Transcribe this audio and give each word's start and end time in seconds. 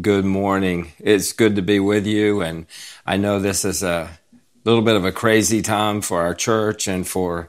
Good 0.00 0.24
morning. 0.24 0.92
It's 0.98 1.32
good 1.32 1.54
to 1.56 1.62
be 1.62 1.78
with 1.78 2.06
you. 2.06 2.40
And 2.42 2.66
I 3.06 3.16
know 3.16 3.38
this 3.38 3.64
is 3.64 3.84
a 3.84 4.18
little 4.64 4.82
bit 4.82 4.96
of 4.96 5.04
a 5.04 5.12
crazy 5.12 5.62
time 5.62 6.00
for 6.00 6.22
our 6.22 6.34
church 6.34 6.88
and 6.88 7.06
for 7.06 7.48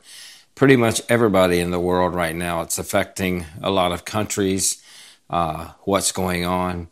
pretty 0.54 0.76
much 0.76 1.02
everybody 1.10 1.60
in 1.60 1.72
the 1.72 1.80
world 1.80 2.14
right 2.14 2.36
now. 2.36 2.62
It's 2.62 2.78
affecting 2.78 3.46
a 3.64 3.72
lot 3.72 3.92
of 3.92 4.06
countries, 4.06 4.82
uh, 5.32 5.72
what's 5.82 6.12
going 6.12 6.46
on. 6.46 6.90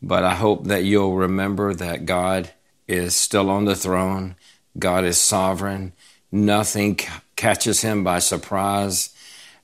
But 0.00 0.22
I 0.22 0.36
hope 0.36 0.64
that 0.66 0.84
you'll 0.84 1.16
remember 1.16 1.74
that 1.74 2.06
God 2.06 2.50
is 2.86 3.16
still 3.16 3.50
on 3.50 3.64
the 3.64 3.74
throne, 3.74 4.36
God 4.78 5.04
is 5.04 5.18
sovereign, 5.18 5.94
nothing 6.30 6.96
c- 6.96 7.08
catches 7.34 7.80
him 7.82 8.04
by 8.04 8.20
surprise. 8.20 9.10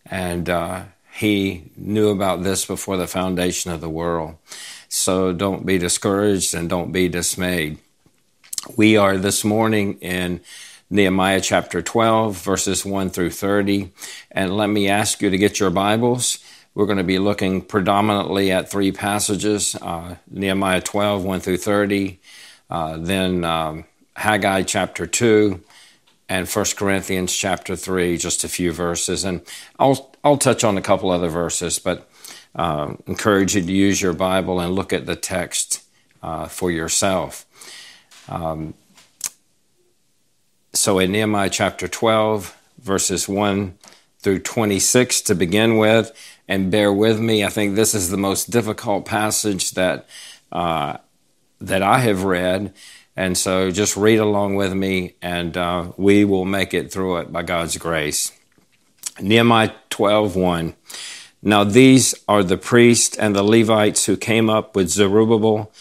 And 0.05 0.51
uh, 0.51 0.85
he 1.14 1.71
knew 1.77 2.09
about 2.09 2.43
this 2.43 2.67
before 2.67 2.96
the 2.96 3.07
foundation 3.07 3.71
of 3.71 3.80
the 3.80 3.89
world. 3.89 4.37
So 4.95 5.33
don't 5.33 5.65
be 5.65 5.79
discouraged 5.79 6.55
and 6.55 6.69
don't 6.69 6.93
be 6.93 7.09
dismayed. 7.09 7.79
We 8.77 8.99
are 8.99 9.17
this 9.17 9.43
morning 9.43 9.95
in 10.00 10.43
Nehemiah 10.91 11.41
chapter 11.41 11.81
12, 11.81 12.37
verses 12.37 12.85
1 12.85 13.09
through 13.09 13.31
30. 13.31 13.91
And 14.31 14.55
let 14.55 14.67
me 14.67 14.89
ask 14.91 15.23
you 15.23 15.31
to 15.31 15.39
get 15.39 15.59
your 15.59 15.71
Bibles. 15.71 16.41
We're 16.75 16.85
going 16.85 16.99
to 16.99 17.05
be 17.05 17.19
looking 17.19 17.63
predominantly 17.63 18.53
at 18.53 18.71
three 18.71 18.93
passages 18.93 19.75
uh, 19.81 20.17
Nehemiah 20.31 20.83
12, 20.83 21.25
1 21.25 21.41
through 21.41 21.57
30, 21.57 22.21
uh, 22.69 22.99
then 22.99 23.47
um, 23.47 23.86
Haggai 24.14 24.64
chapter 24.64 25.07
2, 25.07 25.59
and 26.29 26.47
1 26.47 26.64
Corinthians 26.77 27.35
chapter 27.35 27.77
3, 27.77 28.19
just 28.19 28.45
a 28.45 28.49
few 28.49 28.72
verses. 28.72 29.25
And 29.25 29.41
I'll, 29.79 30.14
I'll 30.22 30.36
touch 30.36 30.64
on 30.64 30.77
a 30.77 30.83
couple 30.83 31.11
other 31.11 31.31
verses, 31.31 31.79
but 31.79 32.11
uh, 32.55 32.95
encourage 33.06 33.55
you 33.55 33.62
to 33.62 33.73
use 33.73 34.01
your 34.01 34.12
Bible 34.12 34.61
and 34.61 34.75
look 34.75 34.92
at 34.92 35.06
the 35.06 35.17
text 35.17 35.83
uh, 36.23 36.47
for 36.47 36.70
yourself. 36.70 37.47
Um, 38.28 38.75
so 40.72 40.98
in 40.98 41.12
Nehemiah 41.12 41.50
chapter 41.50 41.89
12, 41.89 42.56
verses 42.78 43.28
1 43.28 43.78
through 44.20 44.39
26 44.41 45.20
to 45.22 45.34
begin 45.34 45.77
with, 45.78 46.12
and 46.48 46.70
bear 46.70 46.92
with 46.92 47.20
me, 47.20 47.44
I 47.44 47.48
think 47.48 47.75
this 47.75 47.94
is 47.94 48.11
the 48.11 48.17
most 48.17 48.50
difficult 48.50 49.05
passage 49.05 49.72
that, 49.72 50.06
uh, 50.50 50.98
that 51.61 51.83
I 51.83 51.98
have 51.98 52.25
read. 52.25 52.72
And 53.16 53.37
so 53.37 53.70
just 53.70 53.97
read 53.97 54.19
along 54.19 54.55
with 54.55 54.72
me, 54.72 55.14
and 55.20 55.56
uh, 55.56 55.92
we 55.97 56.25
will 56.25 56.47
make 56.47 56.72
it 56.72 56.91
through 56.91 57.19
it 57.19 57.33
by 57.33 57.42
God's 57.42 57.77
grace. 57.77 58.33
Nehemiah 59.20 59.72
12 59.91 60.34
1. 60.37 60.75
Now 61.42 61.64
these 61.64 62.14
are 62.28 62.44
the 62.44 62.56
priests 62.56 63.16
and 63.18 63.34
the 63.34 63.42
Levites 63.42 64.06
who 64.06 64.16
came 64.16 64.48
up 64.48 64.76
with 64.76 64.88
Zerubbabel, 64.88 65.72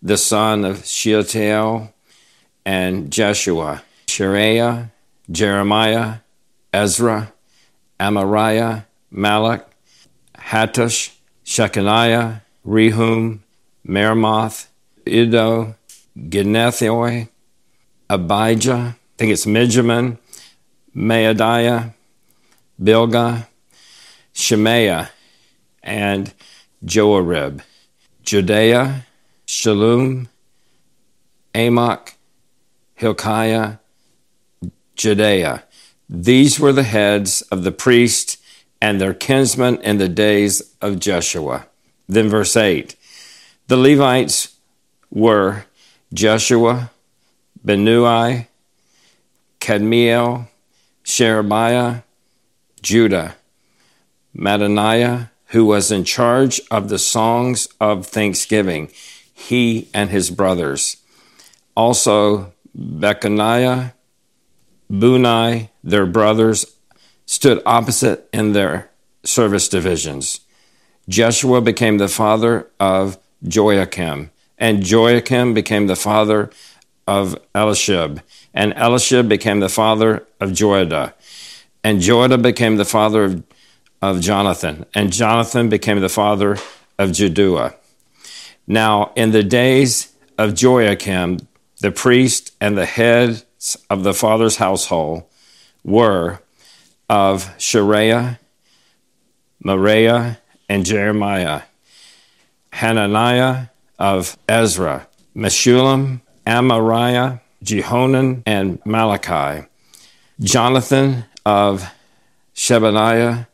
the 0.00 0.16
son 0.16 0.64
of 0.64 0.86
Shealtiel, 0.86 1.92
and 2.64 3.10
Jeshua, 3.12 3.82
Shariah, 4.06 4.90
Jeremiah, 5.30 6.16
Ezra, 6.72 7.32
Amariah, 7.98 8.86
Malach, 9.12 9.64
Hattush, 10.36 11.14
Shechaniah, 11.44 12.40
Rehum, 12.66 13.40
Meremoth, 13.86 14.68
Iddo, 15.06 15.74
Ginnethoi, 16.16 17.28
Abijah, 18.08 18.96
I 18.96 19.16
think 19.18 19.32
it's 19.32 19.44
Mijamin, 19.44 20.18
Maadiah, 20.96 21.92
Bilgah, 22.82 23.46
Shemaiah, 24.40 25.10
and 25.82 26.32
Joiarib, 26.84 27.60
Judea, 28.22 29.06
Shalom, 29.44 30.28
Amok, 31.54 32.14
Hilkiah, 32.94 33.76
Judea. 34.96 35.64
These 36.08 36.58
were 36.58 36.72
the 36.72 36.84
heads 36.84 37.42
of 37.42 37.64
the 37.64 37.72
priests 37.72 38.38
and 38.80 39.00
their 39.00 39.14
kinsmen 39.14 39.80
in 39.82 39.98
the 39.98 40.08
days 40.08 40.74
of 40.80 40.98
Jeshua. 40.98 41.66
Then 42.08 42.28
verse 42.28 42.56
8. 42.56 42.96
The 43.68 43.76
Levites 43.76 44.56
were 45.10 45.64
Jeshua, 46.12 46.90
Binnui, 47.64 48.46
Kadmiel, 49.60 50.48
Sherebiah, 51.04 52.02
Judah, 52.82 53.36
Mattaniah, 54.36 55.30
who 55.46 55.64
was 55.64 55.90
in 55.90 56.04
charge 56.04 56.60
of 56.70 56.88
the 56.88 56.98
songs 56.98 57.68
of 57.80 58.06
thanksgiving, 58.06 58.90
he 59.32 59.88
and 59.92 60.10
his 60.10 60.30
brothers. 60.30 60.96
Also, 61.76 62.52
Bechaniah, 62.74 63.90
Bunai, 64.90 65.70
their 65.82 66.06
brothers, 66.06 66.66
stood 67.26 67.62
opposite 67.64 68.28
in 68.32 68.52
their 68.52 68.90
service 69.24 69.68
divisions. 69.68 70.40
Jeshua 71.08 71.60
became 71.60 71.98
the 71.98 72.08
father 72.08 72.68
of 72.78 73.18
Joachim, 73.42 74.30
and 74.58 74.88
Joachim 74.88 75.54
became 75.54 75.86
the 75.86 75.96
father 75.96 76.50
of 77.06 77.36
Eliashib, 77.54 78.20
and 78.54 78.72
Eliashib 78.74 79.28
became 79.28 79.60
the 79.60 79.68
father 79.68 80.26
of 80.40 80.50
Joiada, 80.50 81.14
and 81.82 82.00
Joiada 82.00 82.40
became 82.40 82.76
the 82.76 82.84
father 82.84 83.24
of, 83.24 83.42
of 84.02 84.20
Jonathan, 84.20 84.86
and 84.94 85.12
Jonathan 85.12 85.68
became 85.68 86.00
the 86.00 86.08
father 86.08 86.52
of 86.98 87.10
Jaddua. 87.10 87.74
Now, 88.66 89.12
in 89.16 89.32
the 89.32 89.42
days 89.42 90.12
of 90.38 90.60
Joachim, 90.60 91.46
the 91.80 91.90
priest 91.90 92.54
and 92.60 92.76
the 92.76 92.86
heads 92.86 93.44
of 93.88 94.04
the 94.04 94.14
father's 94.14 94.56
household 94.56 95.24
were 95.84 96.40
of 97.08 97.56
Shariah, 97.58 98.38
Mariah, 99.62 100.36
and 100.68 100.86
Jeremiah, 100.86 101.62
Hananiah 102.72 103.66
of 103.98 104.38
Ezra, 104.48 105.08
Meshullam, 105.34 106.20
Amariah, 106.46 107.40
Jehonan, 107.62 108.42
and 108.46 108.78
Malachi, 108.86 109.66
Jonathan 110.40 111.24
of 111.44 111.92
Shebaniah, 112.54 113.46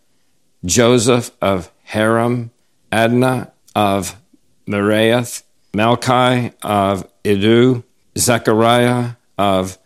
Joseph 0.66 1.30
of 1.40 1.72
Haram, 1.84 2.50
Adna 2.90 3.52
of 3.74 4.20
Meraioth, 4.66 5.42
Malchi 5.72 6.52
of 6.62 7.08
Iddo, 7.24 7.84
Zechariah 8.18 9.12
of 9.38 9.78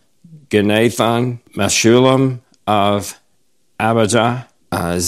Ginnethon, 0.49 1.41
Meshullam 1.55 2.41
of 2.67 3.21
Abijah, 3.79 4.49
uh, 4.73 5.01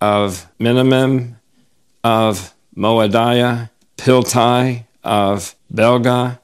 of 0.00 0.46
Minamim, 0.58 1.36
of 2.02 2.54
Moadiah, 2.76 3.70
Piltai 3.96 4.84
of 5.04 5.54
Bilgah, 5.72 6.38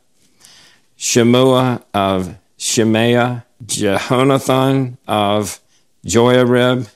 Shemua 0.97 1.83
of 1.93 2.37
Shemaiah, 2.57 3.45
Jehonathan 3.65 4.97
of 5.07 5.61
Joiarib, 6.05 6.89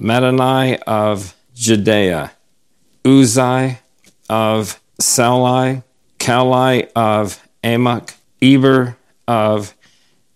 Mattani 0.00 0.78
of 0.86 1.34
Judea, 1.54 2.32
Uzai 3.04 3.78
of 4.28 4.80
Sallai, 5.00 5.82
Kallai 6.18 6.88
of 6.94 7.42
Amok, 7.64 8.14
Eber 8.40 8.96
of 9.26 9.74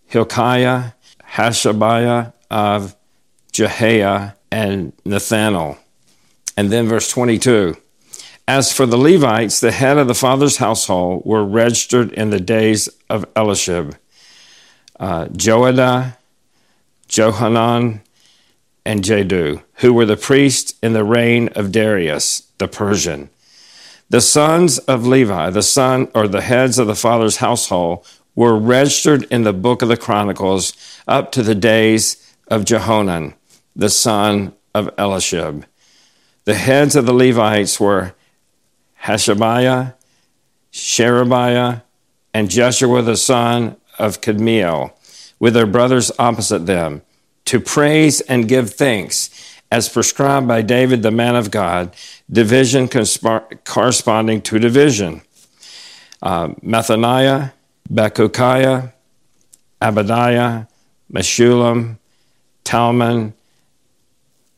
Hilkiah, 0.07 0.93
Hashabiah 1.35 2.33
of 2.51 2.97
Jehiah, 3.53 4.35
and 4.51 4.93
Nathanael. 5.05 5.79
And 6.57 6.71
then 6.71 6.87
verse 6.87 7.09
22. 7.09 7.77
As 8.47 8.73
for 8.73 8.87
the 8.87 8.99
Levites, 8.99 9.61
the 9.61 9.71
head 9.71 9.97
of 9.97 10.09
the 10.09 10.15
father's 10.15 10.57
household 10.57 11.23
were 11.25 11.45
registered 11.45 12.13
in 12.13 12.31
the 12.31 12.41
days 12.41 12.89
of 13.09 13.25
Eliashib, 13.37 13.95
uh, 14.99 15.27
Joiada, 15.27 16.17
Johanan, 17.09 18.03
and 18.85 19.03
Jadu, 19.03 19.63
who 19.77 19.93
were 19.93 20.07
the 20.07 20.17
priests 20.17 20.75
in 20.83 20.93
the 20.93 21.05
reign 21.05 21.49
of 21.55 21.73
Darius 21.73 22.49
the 22.59 22.69
Persian. 22.69 23.31
The 24.11 24.21
sons 24.21 24.79
of 24.81 25.07
Levi, 25.07 25.51
the 25.51 25.63
son 25.63 26.09
or 26.15 26.29
the 26.29 26.43
heads 26.43 26.79
of 26.79 26.87
the 26.87 26.95
father's 26.95 27.37
household, 27.37 28.07
were 28.35 28.57
registered 28.57 29.25
in 29.25 29.43
the 29.43 29.53
book 29.53 29.83
of 29.83 29.89
the 29.89 29.97
Chronicles 29.97 30.75
up 31.07 31.33
to 31.33 31.43
the 31.43 31.55
days 31.55 32.35
of 32.49 32.65
Jehonan, 32.65 33.35
the 33.75 33.89
son 33.89 34.55
of 34.75 34.91
Eliashib. 34.99 35.65
The 36.45 36.55
heads 36.55 36.97
of 36.97 37.07
the 37.07 37.15
Levites 37.15 37.79
were 37.79 38.15
Hashabiah, 39.05 39.95
Sherebiah, 40.71 41.83
and 42.35 42.51
Jeshua 42.51 43.03
the 43.03 43.17
son 43.17 43.77
of 43.99 44.21
Kadmiel, 44.21 44.93
with 45.39 45.55
their 45.55 45.67
brothers 45.67 46.11
opposite 46.19 46.67
them, 46.67 47.03
to 47.53 47.61
praise 47.61 48.23
and 48.23 48.49
give 48.49 48.71
thanks, 48.71 49.29
as 49.71 49.87
prescribed 49.87 50.49
by 50.49 50.63
David 50.63 51.03
the 51.03 51.11
man 51.11 51.37
of 51.37 51.51
God, 51.51 51.95
division 52.31 52.89
corresponding 52.89 54.41
to 54.41 54.59
division. 54.59 55.21
uh, 56.23 56.49
Mattaniah, 56.65 57.53
Bakbukiah, 57.93 58.95
Obadiah, 59.83 60.65
Meshullam, 61.13 61.99
Talmon, 62.65 63.35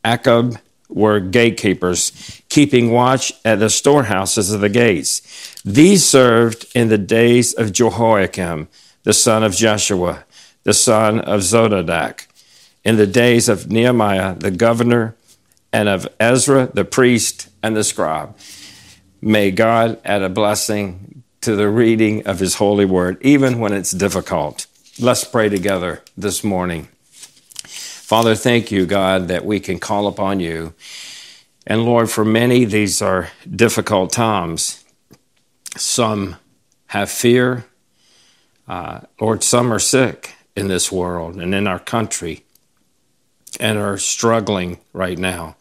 Akkub 0.05 0.61
were 0.89 1.19
gatekeepers, 1.19 2.43
keeping 2.49 2.93
watch 2.93 3.33
at 3.45 3.59
the 3.59 3.71
storehouses 3.71 4.53
of 4.53 4.61
the 4.61 4.69
gates. 4.69 5.21
These 5.65 6.05
served 6.05 6.67
in 6.77 6.91
the 6.91 6.99
days 6.99 7.55
of 7.55 7.73
Jehoiakim, 7.73 8.69
the 9.03 9.13
son 9.13 9.43
of 9.43 9.53
Jeshua, 9.57 10.25
the 10.63 10.75
son 10.75 11.19
of 11.21 11.41
Zodadak, 11.41 12.29
in 12.85 12.97
the 12.97 13.07
days 13.07 13.49
of 13.49 13.71
Nehemiah, 13.71 14.35
the 14.35 14.51
governor, 14.51 15.17
and 15.73 15.89
of 15.89 16.07
Ezra, 16.21 16.71
the 16.73 16.85
priest, 16.85 17.49
and 17.63 17.75
the 17.75 17.83
scribe. 17.83 18.37
May 19.21 19.51
God 19.51 19.99
add 20.05 20.23
a 20.23 20.29
blessing 20.29 21.25
to 21.41 21.57
the 21.57 21.69
reading 21.69 22.27
of 22.27 22.39
his 22.39 22.57
holy 22.57 22.85
word, 22.85 23.19
even 23.23 23.59
when 23.59 23.73
it's 23.73 23.91
difficult. 23.91 24.67
Let's 25.01 25.25
pray 25.25 25.49
together 25.49 26.03
this 26.17 26.45
morning. 26.45 26.89
Father, 27.65 28.35
thank 28.35 28.71
you, 28.71 28.87
God, 28.87 29.29
that 29.29 29.45
we 29.45 29.61
can 29.61 29.79
call 29.79 30.07
upon 30.07 30.41
you. 30.41 30.75
And 31.67 31.85
Lord, 31.85 32.11
for 32.11 32.25
many, 32.25 32.65
these 32.65 33.01
are 33.01 33.31
difficult 33.51 34.13
times. 34.13 34.85
Some 35.77 36.37
have 36.89 37.11
fear. 37.11 37.65
Uh, 38.69 39.01
Lord, 39.21 39.43
some 39.43 39.73
are 39.73 39.79
sick 39.79 40.35
in 40.55 40.69
this 40.69 40.93
world 40.93 41.37
and 41.37 41.55
in 41.55 41.67
our 41.67 41.79
country 41.79 42.44
and 43.59 43.79
are 43.79 43.99
struggling 43.99 44.79
right 44.93 45.19
now. 45.19 45.57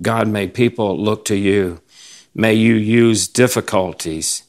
God, 0.00 0.28
may 0.28 0.48
people 0.48 0.98
look 0.98 1.24
to 1.26 1.36
you. 1.36 1.80
May 2.34 2.54
you 2.54 2.74
use 2.74 3.28
difficulties 3.28 4.44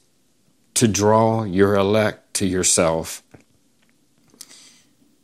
to 0.74 0.88
draw 0.88 1.44
your 1.44 1.76
elect 1.76 2.34
to 2.36 2.46
yourself. 2.46 3.22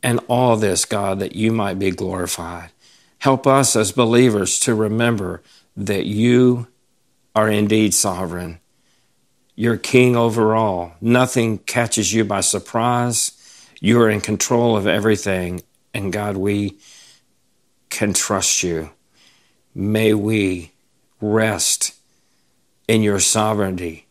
And 0.02 0.20
all 0.28 0.56
this, 0.56 0.84
God, 0.84 1.18
that 1.20 1.34
you 1.34 1.52
might 1.52 1.78
be 1.78 1.90
glorified. 1.90 2.70
Help 3.18 3.46
us 3.46 3.76
as 3.76 3.92
believers 3.92 4.58
to 4.60 4.74
remember 4.74 5.42
that 5.76 6.06
you 6.06 6.68
are 7.34 7.50
indeed 7.50 7.92
sovereign. 7.92 8.60
You're 9.54 9.76
king 9.76 10.16
over 10.16 10.54
all. 10.54 10.94
Nothing 11.00 11.58
catches 11.58 12.14
you 12.14 12.24
by 12.24 12.40
surprise. 12.40 13.32
You 13.80 14.00
are 14.00 14.08
in 14.08 14.20
control 14.20 14.76
of 14.76 14.86
everything. 14.86 15.62
And 15.92 16.12
God, 16.12 16.36
we 16.36 16.78
can 17.90 18.14
trust 18.14 18.62
you. 18.62 18.90
May 19.74 20.14
we 20.14 20.72
rest 21.20 21.94
in 22.88 23.02
your 23.02 23.20
sovereignty 23.20 24.06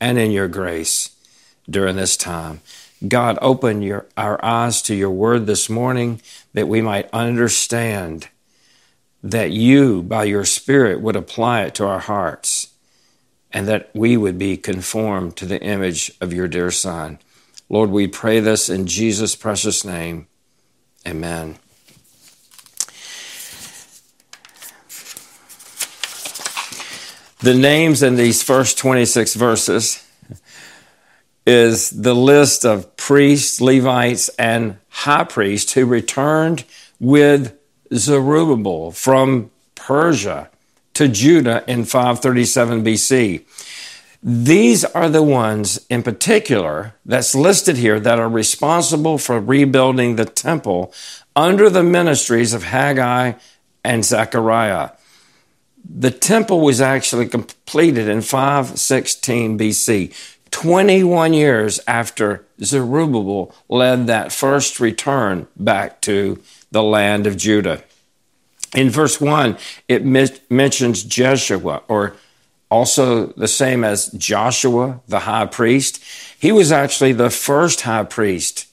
and 0.00 0.18
in 0.18 0.30
your 0.30 0.48
grace 0.48 1.14
during 1.68 1.96
this 1.96 2.16
time. 2.16 2.60
God, 3.06 3.38
open 3.40 3.82
your, 3.82 4.06
our 4.16 4.42
eyes 4.44 4.82
to 4.82 4.94
your 4.94 5.10
word 5.10 5.46
this 5.46 5.70
morning 5.70 6.20
that 6.52 6.68
we 6.68 6.82
might 6.82 7.08
understand 7.12 8.28
that 9.22 9.50
you, 9.50 10.02
by 10.02 10.24
your 10.24 10.44
Spirit, 10.44 11.00
would 11.00 11.16
apply 11.16 11.62
it 11.62 11.74
to 11.76 11.86
our 11.86 11.98
hearts 11.98 12.68
and 13.52 13.66
that 13.68 13.90
we 13.94 14.16
would 14.16 14.38
be 14.38 14.56
conformed 14.56 15.36
to 15.36 15.46
the 15.46 15.60
image 15.60 16.12
of 16.20 16.32
your 16.32 16.48
dear 16.48 16.70
Son. 16.70 17.18
Lord, 17.68 17.90
we 17.90 18.06
pray 18.06 18.40
this 18.40 18.68
in 18.68 18.86
Jesus' 18.86 19.36
precious 19.36 19.84
name. 19.84 20.26
Amen. 21.06 21.58
The 27.42 27.54
names 27.54 28.02
in 28.02 28.16
these 28.16 28.42
first 28.42 28.76
26 28.76 29.34
verses 29.34 30.06
is 31.46 31.88
the 31.88 32.14
list 32.14 32.66
of 32.66 32.98
priests, 32.98 33.62
Levites, 33.62 34.28
and 34.38 34.76
high 34.90 35.24
priests 35.24 35.72
who 35.72 35.86
returned 35.86 36.64
with 36.98 37.58
Zerubbabel 37.94 38.90
from 38.90 39.50
Persia 39.74 40.50
to 40.92 41.08
Judah 41.08 41.64
in 41.66 41.86
537 41.86 42.84
BC. 42.84 43.44
These 44.22 44.84
are 44.84 45.08
the 45.08 45.22
ones 45.22 45.86
in 45.88 46.02
particular 46.02 46.94
that's 47.06 47.34
listed 47.34 47.78
here 47.78 47.98
that 47.98 48.18
are 48.18 48.28
responsible 48.28 49.16
for 49.16 49.40
rebuilding 49.40 50.16
the 50.16 50.26
temple 50.26 50.92
under 51.34 51.70
the 51.70 51.82
ministries 51.82 52.52
of 52.52 52.64
Haggai 52.64 53.32
and 53.82 54.04
Zechariah. 54.04 54.90
The 55.88 56.10
temple 56.10 56.60
was 56.60 56.80
actually 56.80 57.28
completed 57.28 58.08
in 58.08 58.20
516 58.22 59.58
BC, 59.58 60.14
21 60.50 61.32
years 61.32 61.80
after 61.86 62.44
Zerubbabel 62.62 63.54
led 63.68 64.06
that 64.06 64.32
first 64.32 64.80
return 64.80 65.46
back 65.56 66.00
to 66.02 66.40
the 66.70 66.82
land 66.82 67.26
of 67.26 67.36
Judah. 67.36 67.82
In 68.74 68.90
verse 68.90 69.20
1, 69.20 69.56
it 69.88 70.04
mentions 70.04 71.02
Jeshua, 71.02 71.82
or 71.88 72.14
also 72.70 73.26
the 73.26 73.48
same 73.48 73.82
as 73.82 74.10
Joshua, 74.12 75.00
the 75.08 75.20
high 75.20 75.46
priest. 75.46 76.02
He 76.38 76.52
was 76.52 76.70
actually 76.70 77.12
the 77.12 77.30
first 77.30 77.80
high 77.80 78.04
priest 78.04 78.68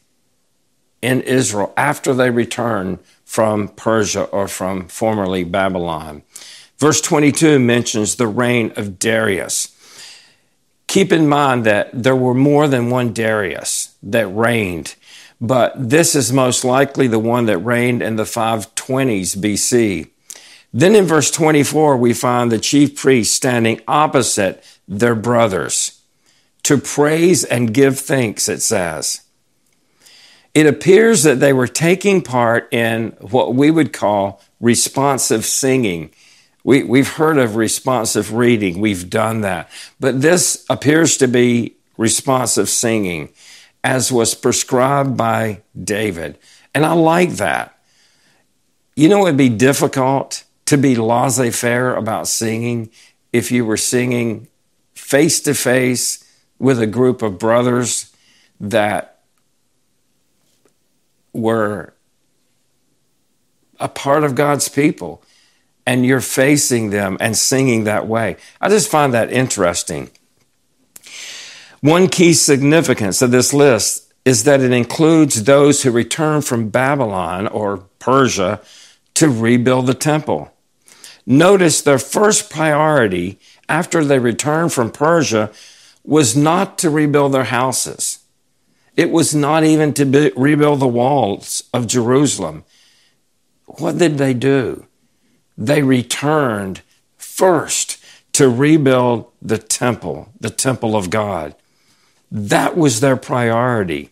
in 1.02 1.22
Israel 1.22 1.74
after 1.76 2.14
they 2.14 2.30
returned 2.30 3.00
from 3.26 3.70
Persia 3.70 4.24
or 4.26 4.48
from 4.48 4.88
formerly 4.88 5.44
Babylon. 5.44 6.24
Verse 6.78 7.02
22 7.02 7.60
mentions 7.60 8.16
the 8.16 8.28
reign 8.28 8.72
of 8.76 9.00
Darius. 9.00 9.74
Keep 10.88 11.12
in 11.12 11.28
mind 11.28 11.66
that 11.66 11.90
there 11.92 12.16
were 12.16 12.34
more 12.34 12.68
than 12.68 12.90
one 12.90 13.14
Darius 13.14 13.96
that 14.04 14.28
reigned, 14.28 14.96
but 15.42 15.74
this 15.90 16.16
is 16.16 16.32
most 16.32 16.64
likely 16.64 17.08
the 17.08 17.20
one 17.20 17.46
that 17.48 17.58
reigned 17.58 18.02
in 18.02 18.16
the 18.16 18.24
520s 18.24 19.36
BC. 19.36 20.10
Then 20.74 20.96
in 20.96 21.06
verse 21.06 21.32
24, 21.32 21.98
we 21.98 22.14
find 22.14 22.52
the 22.52 22.60
chief 22.60 22.96
priests 22.96 23.36
standing 23.36 23.82
opposite 23.88 24.64
their 24.88 25.16
brothers 25.16 26.02
to 26.64 26.78
praise 26.78 27.44
and 27.44 27.74
give 27.74 28.00
thanks, 28.00 28.48
it 28.48 28.62
says. 28.62 29.22
It 30.54 30.68
appears 30.68 31.24
that 31.24 31.40
they 31.40 31.54
were 31.54 31.68
taking 31.68 32.22
part 32.22 32.72
in 32.74 33.16
what 33.20 33.56
we 33.56 33.72
would 33.72 33.94
call 33.94 34.42
responsive 34.60 35.46
singing 35.46 36.12
we, 36.68 36.84
we've 36.84 37.14
heard 37.14 37.38
of 37.38 37.56
responsive 37.56 38.34
reading, 38.34 38.82
we've 38.82 39.10
done 39.10 39.40
that. 39.40 39.70
But 40.02 40.20
this 40.20 40.66
appears 40.70 41.16
to 41.16 41.28
be 41.30 41.78
responsive 41.96 42.68
singing, 42.68 43.30
as 43.86 44.12
was 44.12 44.36
prescribed 44.36 45.16
by 45.16 45.62
David. 45.82 46.38
And 46.76 46.86
I 46.86 46.92
like 46.92 47.30
that. 47.38 47.80
You 48.98 49.08
know, 49.08 49.26
it'd 49.26 49.38
be 49.38 49.48
difficult 49.48 50.44
to 50.66 50.78
be 50.78 50.98
laissez 50.98 51.52
faire 51.52 51.96
about 51.96 52.28
singing 52.28 52.90
if 53.32 53.50
you 53.50 53.64
were 53.64 53.78
singing 53.78 54.50
face 54.94 55.40
to 55.44 55.54
face 55.54 56.22
with 56.60 56.82
a 56.82 56.88
group 56.88 57.22
of 57.22 57.40
brothers 57.40 58.14
that 58.60 59.22
were 61.32 61.94
a 63.80 63.88
part 63.88 64.26
of 64.26 64.36
God's 64.36 64.68
people 64.68 65.24
and 65.88 66.06
you're 66.06 66.22
facing 66.22 66.90
them 66.90 67.18
and 67.22 67.36
singing 67.36 67.86
that 67.86 68.08
way. 68.08 68.36
I 68.60 68.68
just 68.68 68.92
find 68.92 69.14
that 69.14 69.32
interesting. 69.32 70.12
One 71.80 72.10
key 72.10 72.34
significance 72.34 73.22
of 73.22 73.32
this 73.32 73.54
list 73.54 74.14
is 74.26 74.44
that 74.44 74.60
it 74.60 74.74
includes 74.74 75.46
those 75.46 75.82
who 75.82 75.92
return 75.92 76.42
from 76.42 76.70
Babylon 76.70 77.48
or 77.48 77.86
Persia 78.00 78.60
to 79.14 79.30
rebuild 79.30 79.88
the 79.88 79.94
temple. 79.94 80.52
Notice 81.26 81.82
their 81.82 82.00
first 82.00 82.50
priority 82.50 83.40
after 83.70 84.04
they 84.04 84.20
returned 84.20 84.74
from 84.74 84.92
Persia 84.92 85.52
was 86.04 86.36
not 86.36 86.78
to 86.80 86.90
rebuild 86.90 87.34
their 87.34 87.46
houses. 87.46 88.20
It 88.98 89.10
was 89.10 89.34
not 89.34 89.64
even 89.64 89.94
to 89.94 90.06
be, 90.06 90.34
rebuild 90.36 90.82
the 90.82 90.88
walls 90.88 91.64
of 91.74 91.88
Jerusalem. 91.88 92.66
What 93.66 93.98
did 93.98 94.18
they 94.18 94.34
do? 94.34 94.87
They 95.58 95.82
returned 95.82 96.82
first 97.18 98.04
to 98.34 98.50
rebuild 98.50 99.32
the 99.42 99.58
temple, 99.58 100.30
the 100.40 100.50
temple 100.50 100.96
of 100.96 101.10
God. 101.10 101.56
That 102.32 102.78
was 102.78 103.00
their 103.00 103.16
priority. 103.16 104.12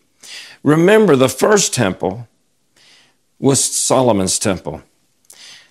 Remember, 0.62 1.14
the 1.14 1.28
first 1.28 1.72
temple 1.72 2.26
was 3.38 3.62
Solomon's 3.62 4.38
temple. 4.38 4.82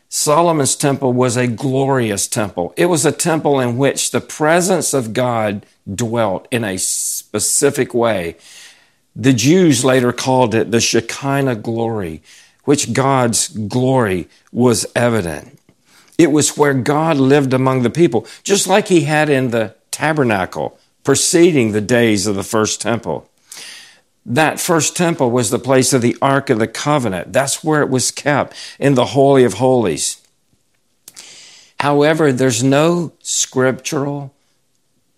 Solomon's 0.08 0.77
temple 0.77 1.12
was 1.12 1.36
a 1.36 1.48
glorious 1.48 2.27
temple. 2.27 2.74
It 2.77 2.86
was 2.86 3.05
a 3.05 3.12
temple 3.12 3.60
in 3.60 3.75
which 3.75 4.12
the 4.12 4.22
presence 4.22 4.94
of 4.94 5.12
God 5.12 5.65
dwelt 5.94 6.48
in 6.51 6.63
a 6.63 6.77
specific 6.77 7.94
way. 7.94 8.38
The 9.15 9.34
Jews 9.34 9.84
later 9.84 10.13
called 10.13 10.55
it 10.55 10.72
the 10.72 10.79
Shekinah 10.79 11.55
glory, 11.55 12.22
which 12.63 12.94
God's 12.94 13.50
glory 13.50 14.29
was 14.51 14.86
evident. 14.96 15.54
It 16.17 16.31
was 16.31 16.57
where 16.57 16.74
God 16.74 17.17
lived 17.17 17.53
among 17.53 17.81
the 17.81 17.89
people, 17.89 18.25
just 18.43 18.67
like 18.67 18.88
he 18.88 19.01
had 19.01 19.29
in 19.29 19.51
the 19.51 19.75
tabernacle 19.91 20.79
preceding 21.03 21.72
the 21.72 21.81
days 21.81 22.25
of 22.27 22.36
the 22.36 22.43
first 22.43 22.81
temple. 22.81 23.29
That 24.25 24.60
first 24.60 24.98
temple 24.98 25.29
was 25.29 25.51
the 25.51 25.60
place 25.60 25.93
of 25.93 26.01
the 26.01 26.17
Ark 26.22 26.50
of 26.50 26.57
the 26.57 26.67
Covenant. 26.67 27.31
That's 27.31 27.63
where 27.63 27.81
it 27.81 27.89
was 27.89 28.10
kept 28.10 28.55
in 28.79 28.95
the 28.95 29.05
Holy 29.05 29.43
of 29.43 29.55
Holies. 29.55 30.22
However, 31.79 32.31
there's 32.31 32.63
no 32.63 33.13
scriptural 33.22 34.34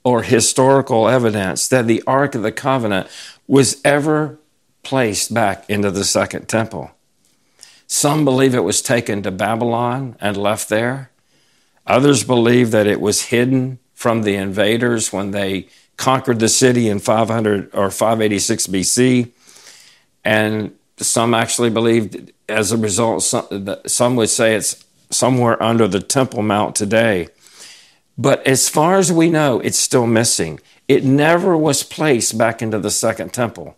or 0.04 0.24
historical 0.24 1.08
evidence 1.08 1.68
that 1.70 1.88
the 1.88 2.04
Ark 2.06 2.36
of 2.36 2.44
the 2.44 2.52
Covenant 2.52 3.08
was 3.48 3.80
ever 3.86 4.38
placed 4.84 5.34
back 5.34 5.70
into 5.70 5.90
the 5.90 6.04
second 6.04 6.50
temple. 6.50 6.92
Some 7.88 8.26
believe 8.26 8.54
it 8.54 8.64
was 8.64 8.82
taken 8.82 9.24
to 9.24 9.32
Babylon 9.32 10.18
and 10.20 10.36
left 10.36 10.70
there. 10.70 11.12
Others 11.86 12.26
believe 12.26 12.72
that 12.72 12.86
it 12.86 13.00
was 13.00 13.24
hidden 13.24 13.80
from 13.94 14.24
the 14.24 14.36
invaders 14.36 15.14
when 15.14 15.32
they 15.32 15.68
conquered 15.96 16.40
the 16.40 16.50
city 16.50 16.90
in 16.90 17.00
500 17.00 17.74
or 17.74 17.90
586 17.90 18.68
BC. 18.68 19.32
And 20.24 20.76
some 20.98 21.34
actually 21.34 21.70
believed 21.70 22.34
as 22.50 22.72
a 22.72 22.78
result, 22.78 23.24
some, 23.24 23.76
some 23.86 24.16
would 24.18 24.30
say 24.30 24.56
it's 24.56 24.86
somewhere 25.10 25.62
under 25.64 25.88
the 25.88 26.02
Temple 26.02 26.44
Mount 26.44 26.76
today. 26.76 27.30
But 28.18 28.46
as 28.46 28.68
far 28.68 28.98
as 28.98 29.12
we 29.12 29.30
know, 29.30 29.60
it's 29.60 29.78
still 29.78 30.08
missing. 30.08 30.60
It 30.88 31.04
never 31.04 31.56
was 31.56 31.84
placed 31.84 32.38
back 32.38 32.62
into 32.62 32.80
the 32.80 32.92
second 32.92 33.34
temple. 33.34 33.78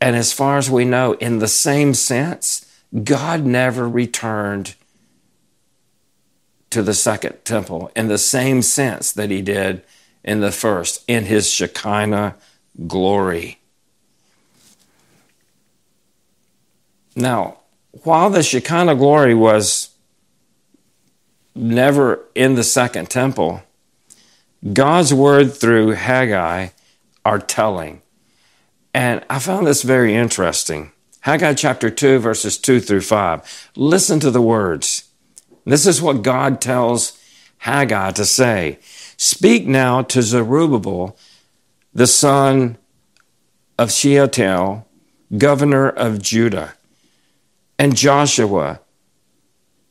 And 0.00 0.14
as 0.16 0.32
far 0.32 0.58
as 0.58 0.70
we 0.70 0.84
know, 0.84 1.14
in 1.14 1.38
the 1.38 1.48
same 1.48 1.94
sense, 1.94 2.64
God 3.04 3.44
never 3.44 3.88
returned 3.88 4.74
to 6.70 6.82
the 6.82 6.94
second 6.94 7.44
temple 7.44 7.90
in 7.96 8.08
the 8.08 8.18
same 8.18 8.62
sense 8.62 9.12
that 9.12 9.30
he 9.30 9.42
did 9.42 9.82
in 10.22 10.40
the 10.40 10.52
first, 10.52 11.02
in 11.08 11.24
his 11.24 11.50
Shekinah 11.50 12.36
glory. 12.86 13.58
Now, 17.16 17.58
while 18.04 18.30
the 18.30 18.42
Shekinah 18.42 18.94
glory 18.94 19.34
was 19.34 19.90
never 21.54 22.24
in 22.34 22.54
the 22.54 22.62
second 22.62 23.10
temple, 23.10 23.62
God's 24.72 25.12
word 25.12 25.52
through 25.52 25.92
Haggai 25.92 26.68
are 27.24 27.38
telling. 27.38 28.02
And 28.98 29.24
I 29.30 29.38
found 29.38 29.64
this 29.64 29.82
very 29.82 30.12
interesting. 30.12 30.90
Haggai 31.20 31.54
chapter 31.54 31.88
2, 31.88 32.18
verses 32.18 32.58
2 32.58 32.80
through 32.80 33.02
5. 33.02 33.70
Listen 33.76 34.18
to 34.18 34.28
the 34.28 34.42
words. 34.42 35.08
This 35.64 35.86
is 35.86 36.02
what 36.02 36.24
God 36.24 36.60
tells 36.60 37.16
Haggai 37.58 38.10
to 38.10 38.24
say 38.24 38.80
Speak 39.16 39.68
now 39.68 40.02
to 40.02 40.20
Zerubbabel, 40.20 41.16
the 41.94 42.08
son 42.08 42.76
of 43.78 43.92
Shealtiel, 43.92 44.84
governor 45.36 45.88
of 45.88 46.20
Judah, 46.20 46.74
and 47.78 47.96
Joshua, 47.96 48.80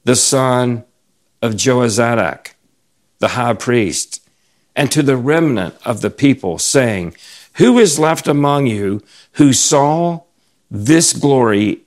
the 0.04 0.18
son 0.18 0.84
of 1.42 1.54
Jozadak, 1.54 2.56
the 3.20 3.30
high 3.30 3.54
priest, 3.54 4.22
and 4.76 4.92
to 4.92 5.02
the 5.02 5.16
remnant 5.16 5.76
of 5.86 6.02
the 6.02 6.10
people, 6.10 6.58
saying, 6.58 7.16
Who 7.58 7.80
is 7.80 7.98
left 7.98 8.28
among 8.28 8.68
you 8.68 9.02
who 9.34 9.52
saw 9.52 10.22
this 10.70 11.14
glory, 11.14 11.82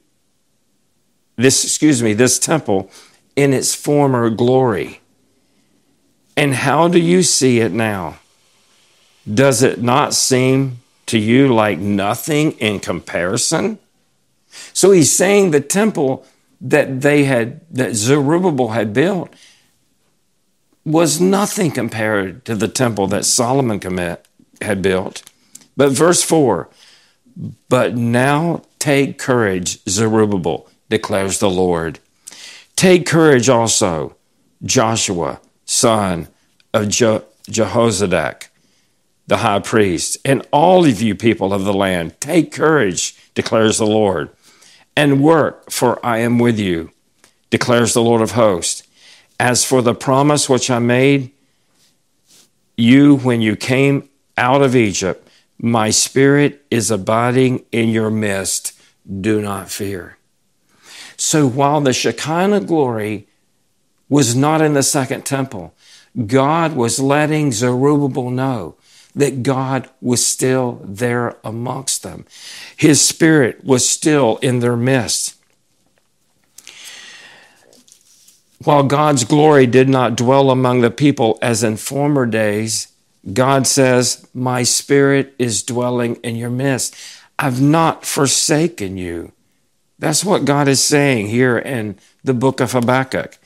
this, 1.37 1.65
excuse 1.65 2.03
me, 2.03 2.12
this 2.12 2.39
temple 2.39 2.91
in 3.37 3.53
its 3.53 3.75
former 3.75 4.31
glory? 4.31 5.00
And 6.37 6.55
how 6.55 6.89
do 6.89 6.99
you 6.99 7.23
see 7.23 7.61
it 7.61 7.73
now? 7.73 8.19
Does 9.33 9.62
it 9.62 9.81
not 9.81 10.15
seem 10.15 10.79
to 11.07 11.19
you 11.19 11.53
like 11.53 11.79
nothing 11.79 12.53
in 12.53 12.81
comparison? 12.81 13.79
So 14.73 14.91
he's 14.91 15.15
saying 15.15 15.50
the 15.50 15.61
temple 15.61 16.27
that 16.61 17.03
they 17.03 17.25
had, 17.25 17.61
that 17.71 17.95
Zerubbabel 17.95 18.71
had 18.71 18.93
built, 18.93 19.33
was 20.85 21.21
nothing 21.21 21.71
compared 21.71 22.45
to 22.47 22.57
the 22.57 22.69
temple 22.69 23.07
that 23.09 23.25
Solomon 23.25 23.79
commit, 23.79 24.27
had 24.61 24.83
built. 24.83 25.30
But 25.77 25.91
verse 25.93 26.23
4 26.23 26.69
But 27.69 27.97
now 27.97 28.62
take 28.79 29.19
courage, 29.19 29.81
Zerubbabel, 29.89 30.69
declares 30.89 31.39
the 31.39 31.50
Lord. 31.50 31.99
Take 32.77 33.07
courage 33.07 33.49
also, 33.49 34.17
Joshua 34.62 35.41
son 35.71 36.27
of 36.75 36.89
Je- 36.89 37.23
Jehozadak, 37.49 38.49
the 39.29 39.39
high 39.39 39.61
priest, 39.61 40.19
and 40.25 40.47
all 40.50 40.85
of 40.85 41.00
you 41.00 41.15
people 41.15 41.53
of 41.53 41.65
the 41.65 41.73
land, 41.73 42.21
take 42.21 42.50
courage, 42.50 43.17
declares 43.35 43.79
the 43.79 43.87
Lord, 43.87 44.31
and 44.97 45.23
work, 45.23 45.71
for 45.71 46.05
I 46.05 46.19
am 46.19 46.39
with 46.39 46.59
you, 46.59 46.91
declares 47.50 47.95
the 47.95 48.03
Lord 48.03 48.21
of 48.21 48.33
hosts. 48.33 48.83
As 49.39 49.65
for 49.65 49.81
the 49.81 49.95
promise 49.95 50.49
which 50.49 50.71
I 50.71 50.81
made 50.81 51.31
you 52.77 53.17
when 53.17 53.41
you 53.41 53.57
came 53.57 54.09
out 54.37 54.62
of 54.62 54.75
Egypt, 54.77 55.27
my 55.62 55.90
spirit 55.90 56.64
is 56.71 56.90
abiding 56.90 57.64
in 57.71 57.90
your 57.90 58.11
midst. 58.11 58.79
Do 59.21 59.40
not 59.40 59.71
fear. 59.71 60.19
So 61.17 61.47
while 61.47 61.81
the 61.81 61.93
Shekinah 61.93 62.61
glory 62.61 63.26
was 64.11 64.35
not 64.37 64.61
in 64.61 64.75
the 64.75 64.83
second 64.83 65.25
temple. 65.25 65.73
God 66.26 66.75
was 66.75 66.99
letting 66.99 67.52
Zerubbabel 67.52 68.31
know 68.31 68.75
that 69.14 69.43
God 69.43 69.88
was 70.02 70.26
still 70.26 70.83
there 70.85 71.37
amongst 71.43 72.02
them. 72.02 72.26
His 72.76 73.00
spirit 73.00 73.64
was 73.64 73.88
still 73.88 74.37
in 74.38 74.59
their 74.59 74.76
midst. 74.76 75.37
While 78.62 78.83
God's 78.83 79.25
glory 79.25 79.67
did 79.67 79.88
not 79.88 80.17
dwell 80.17 80.50
among 80.50 80.81
the 80.81 80.90
people 80.90 81.38
as 81.40 81.62
in 81.62 81.76
former 81.76 82.26
days, 82.26 82.88
God 83.33 83.67
says, 83.67 84.27
My 84.33 84.62
spirit 84.62 85.35
is 85.39 85.62
dwelling 85.62 86.17
in 86.17 86.37
your 86.37 86.50
midst. 86.50 86.97
I've 87.39 87.61
not 87.61 88.05
forsaken 88.05 88.97
you. 88.97 89.33
That's 89.99 90.25
what 90.25 90.45
God 90.45 90.69
is 90.69 90.83
saying 90.83 91.29
here 91.29 91.59
in 91.59 91.99
the 92.25 92.35
book 92.35 92.61
of 92.61 92.73
Habakkuk. 92.73 93.39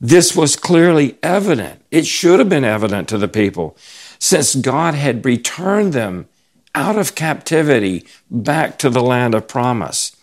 This 0.00 0.34
was 0.34 0.56
clearly 0.56 1.18
evident. 1.22 1.82
It 1.90 2.06
should 2.06 2.38
have 2.38 2.48
been 2.48 2.64
evident 2.64 3.08
to 3.08 3.18
the 3.18 3.28
people 3.28 3.76
since 4.18 4.54
God 4.54 4.94
had 4.94 5.24
returned 5.24 5.92
them 5.92 6.28
out 6.74 6.96
of 6.96 7.14
captivity 7.14 8.06
back 8.30 8.78
to 8.78 8.90
the 8.90 9.02
land 9.02 9.34
of 9.34 9.48
promise. 9.48 10.16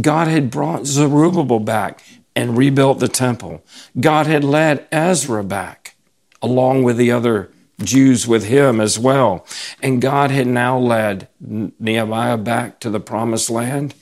God 0.00 0.28
had 0.28 0.50
brought 0.50 0.86
Zerubbabel 0.86 1.60
back 1.60 2.02
and 2.36 2.56
rebuilt 2.56 3.00
the 3.00 3.08
temple. 3.08 3.64
God 3.98 4.26
had 4.26 4.44
led 4.44 4.86
Ezra 4.92 5.42
back 5.42 5.96
along 6.40 6.84
with 6.84 6.96
the 6.96 7.10
other 7.10 7.50
Jews 7.82 8.26
with 8.26 8.44
him 8.44 8.80
as 8.80 8.98
well. 8.98 9.46
And 9.82 10.02
God 10.02 10.30
had 10.30 10.46
now 10.46 10.78
led 10.78 11.28
Nehemiah 11.40 12.38
back 12.38 12.80
to 12.80 12.90
the 12.90 13.00
promised 13.00 13.50
land 13.50 13.94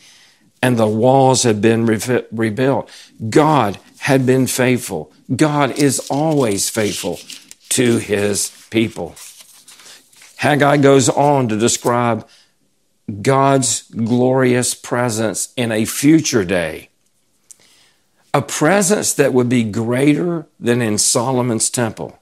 and 0.62 0.76
the 0.76 0.88
walls 0.88 1.42
had 1.42 1.60
been 1.60 1.86
re- 1.86 2.24
rebuilt. 2.32 2.90
God 3.28 3.78
had 3.98 4.26
been 4.26 4.46
faithful. 4.46 5.12
God 5.34 5.78
is 5.78 6.00
always 6.10 6.68
faithful 6.68 7.18
to 7.70 7.98
his 7.98 8.66
people. 8.70 9.14
Haggai 10.36 10.78
goes 10.78 11.08
on 11.08 11.48
to 11.48 11.56
describe 11.56 12.26
God's 13.22 13.82
glorious 13.90 14.74
presence 14.74 15.52
in 15.56 15.72
a 15.72 15.84
future 15.84 16.44
day, 16.44 16.90
a 18.34 18.42
presence 18.42 19.12
that 19.14 19.32
would 19.32 19.48
be 19.48 19.64
greater 19.64 20.46
than 20.60 20.82
in 20.82 20.98
Solomon's 20.98 21.70
temple. 21.70 22.18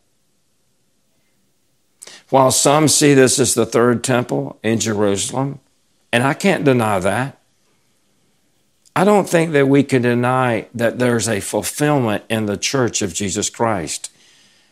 While 2.30 2.50
some 2.50 2.88
see 2.88 3.14
this 3.14 3.38
as 3.38 3.54
the 3.54 3.66
third 3.66 4.02
temple 4.02 4.58
in 4.62 4.80
Jerusalem, 4.80 5.60
and 6.12 6.24
I 6.24 6.34
can't 6.34 6.64
deny 6.64 6.98
that, 6.98 7.38
I 8.96 9.04
don't 9.04 9.28
think 9.28 9.52
that 9.52 9.68
we 9.68 9.82
can 9.82 10.02
deny 10.02 10.68
that 10.74 10.98
there's 10.98 11.28
a 11.28 11.40
fulfillment 11.40 12.24
in 12.30 12.46
the 12.46 12.56
church 12.56 13.02
of 13.02 13.12
Jesus 13.12 13.50
Christ. 13.50 14.10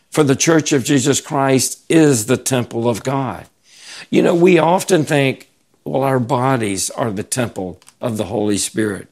For 0.09 0.23
the 0.23 0.35
church 0.35 0.71
of 0.71 0.83
Jesus 0.83 1.21
Christ 1.21 1.83
is 1.89 2.25
the 2.25 2.37
temple 2.37 2.89
of 2.89 3.03
God. 3.03 3.47
You 4.09 4.23
know, 4.23 4.33
we 4.33 4.57
often 4.57 5.03
think, 5.03 5.49
well, 5.83 6.03
our 6.03 6.19
bodies 6.19 6.89
are 6.89 7.11
the 7.11 7.23
temple 7.23 7.79
of 8.01 8.17
the 8.17 8.25
Holy 8.25 8.57
Spirit. 8.57 9.07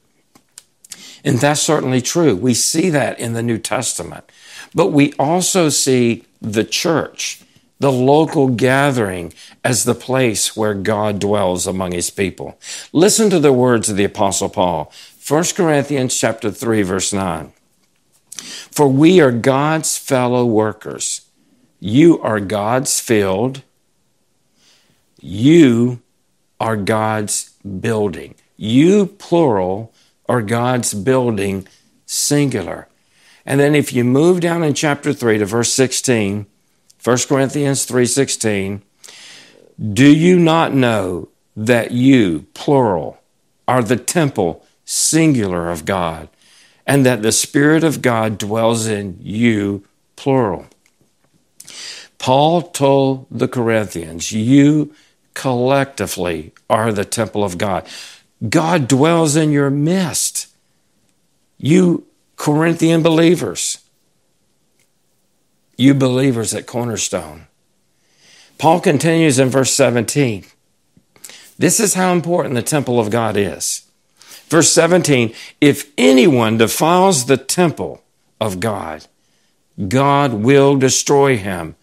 And 1.24 1.38
that's 1.38 1.62
certainly 1.62 2.02
true. 2.02 2.36
We 2.36 2.54
see 2.54 2.90
that 2.90 3.20
in 3.20 3.34
the 3.34 3.44
New 3.44 3.58
Testament. 3.58 4.26
But 4.74 4.88
we 4.88 5.14
also 5.14 5.70
see 5.70 6.26
the 6.42 6.64
church, 6.64 7.42
the 7.80 7.92
local 7.92 8.48
gathering, 8.48 9.34
as 9.64 9.84
the 9.84 9.96
place 9.96 10.56
where 10.56 10.74
God 10.74 11.20
dwells 11.20 11.68
among 11.68 11.92
his 11.92 12.10
people. 12.10 12.58
Listen 12.92 13.30
to 13.30 13.40
the 13.40 13.54
words 13.54 13.90
of 13.90 13.98
the 13.98 14.04
Apostle 14.04 14.50
Paul 14.50 14.92
1 15.28 15.44
Corinthians 15.56 16.18
chapter 16.18 16.52
3 16.52 16.82
verse 16.82 17.14
9. 17.14 17.54
For 18.34 18.88
we 18.88 19.22
are 19.22 19.32
God's 19.32 19.98
fellow 19.98 20.46
workers. 20.46 21.22
You 21.80 22.20
are 22.22 22.40
God's 22.40 23.00
field. 23.00 23.62
You 25.22 26.02
are 26.60 26.76
God's 26.76 27.52
building. 27.80 28.36
You, 28.58 29.06
plural, 29.06 29.94
are 30.28 30.42
God's 30.42 30.94
building, 30.94 31.68
singular. 32.06 32.88
And 33.46 33.60
then 33.60 33.76
if 33.76 33.94
you 33.94 34.04
move 34.04 34.40
down 34.40 34.64
in 34.64 34.74
chapter 34.74 35.14
3 35.14 35.38
to 35.40 35.46
verse 35.46 35.74
16, 35.74 36.46
1 37.04 37.28
Corinthians 37.28 37.86
3:16, 37.86 38.82
do 39.94 40.08
you 40.08 40.40
not 40.40 40.74
know 40.74 41.28
that 41.56 41.92
you, 41.92 42.46
plural, 42.54 43.20
are 43.68 43.84
the 43.84 43.98
temple, 43.98 44.66
singular 44.86 45.70
of 45.70 45.84
God, 45.84 46.30
and 46.88 47.06
that 47.06 47.22
the 47.22 47.32
Spirit 47.32 47.84
of 47.84 48.02
God 48.02 48.38
dwells 48.38 48.88
in 48.88 49.18
you, 49.22 49.84
plural? 50.16 50.66
Paul 52.20 52.62
told 52.62 53.26
the 53.30 53.50
Corinthians, 53.50 54.32
You 54.32 54.94
collectively 55.34 56.54
are 56.70 56.94
the 56.94 57.04
temple 57.04 57.44
of 57.44 57.58
God. 57.58 57.86
God 58.48 58.88
dwells 58.88 59.36
in 59.36 59.52
your 59.52 59.70
midst. 59.70 60.48
You 61.58 62.06
Corinthian 62.38 63.04
believers, 63.04 63.80
you 65.78 65.94
believers 65.94 66.54
at 66.54 66.68
Cornerstone. 66.68 67.48
Paul 68.58 68.80
continues 68.80 69.40
in 69.40 69.50
verse 69.50 69.74
17. 69.74 70.46
This 71.58 71.80
is 71.80 71.94
how 71.94 72.14
important 72.14 72.56
the 72.56 72.62
temple 72.62 73.00
of 73.00 73.10
God 73.10 73.36
is. 73.38 73.84
Verse 74.48 74.72
17 74.72 75.34
If 75.60 75.92
anyone 75.98 76.58
defiles 76.58 77.26
the 77.26 77.38
temple 77.38 78.04
of 78.40 78.60
God, 78.60 79.08
God 79.88 80.34
will 80.34 80.76
destroy 80.76 81.38
him. 81.38 81.76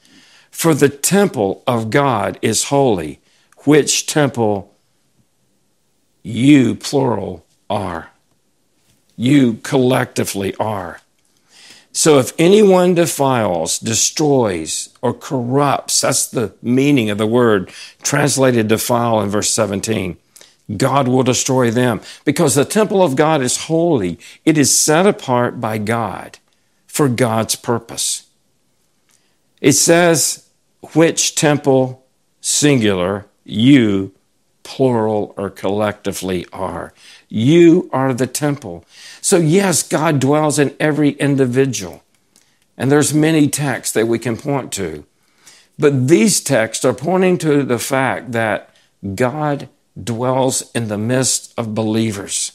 For 0.51 0.75
the 0.75 0.89
temple 0.89 1.63
of 1.67 1.91
God 1.91 2.39
is 2.43 2.65
holy, 2.65 3.21
which 3.65 4.07
temple 4.07 4.75
you, 6.23 6.75
plural, 6.75 7.47
are. 7.69 8.11
You 9.17 9.55
collectively 9.55 10.55
are. 10.57 11.01
So 11.93 12.19
if 12.19 12.33
anyone 12.39 12.95
defiles, 12.95 13.79
destroys, 13.79 14.91
or 15.03 15.13
corrupts, 15.13 16.01
that's 16.01 16.27
the 16.27 16.55
meaning 16.63 17.11
of 17.11 17.19
the 17.19 17.27
word 17.27 17.71
translated 18.03 18.69
defile 18.69 19.21
in 19.21 19.29
verse 19.29 19.51
17. 19.51 20.17
God 20.77 21.09
will 21.09 21.25
destroy 21.25 21.71
them 21.71 22.01
because 22.25 22.55
the 22.55 22.65
temple 22.65 23.03
of 23.03 23.17
God 23.17 23.43
is 23.43 23.65
holy. 23.65 24.19
It 24.45 24.57
is 24.57 24.79
set 24.79 25.07
apart 25.07 25.61
by 25.61 25.79
God 25.79 26.39
for 26.87 27.09
God's 27.09 27.57
purpose. 27.57 28.29
It 29.61 29.73
says, 29.73 30.49
which 30.95 31.35
temple, 31.35 32.07
singular, 32.41 33.27
you, 33.45 34.13
plural 34.63 35.35
or 35.37 35.51
collectively, 35.51 36.47
are. 36.53 36.95
You 37.29 37.91
are 37.93 38.15
the 38.15 38.27
temple. 38.27 38.85
So, 39.21 39.37
yes, 39.37 39.83
God 39.83 40.21
dwells 40.21 40.59
in 40.59 40.75
every 40.81 41.11
individual. 41.11 42.03
And 42.77 42.91
there's 42.91 43.13
many 43.13 43.49
texts 43.49 43.93
that 43.95 44.09
we 44.09 44.19
can 44.19 44.37
point 44.37 44.73
to. 44.73 45.05
But 45.79 46.09
these 46.09 46.41
texts 46.41 46.85
are 46.85 46.95
pointing 46.95 47.39
to 47.39 47.63
the 47.63 47.79
fact 47.79 48.33
that 48.33 48.75
God 49.15 49.69
dwells 50.03 50.71
in 50.73 50.89
the 50.89 50.99
midst 50.99 51.53
of 51.59 51.75
believers. 51.75 52.53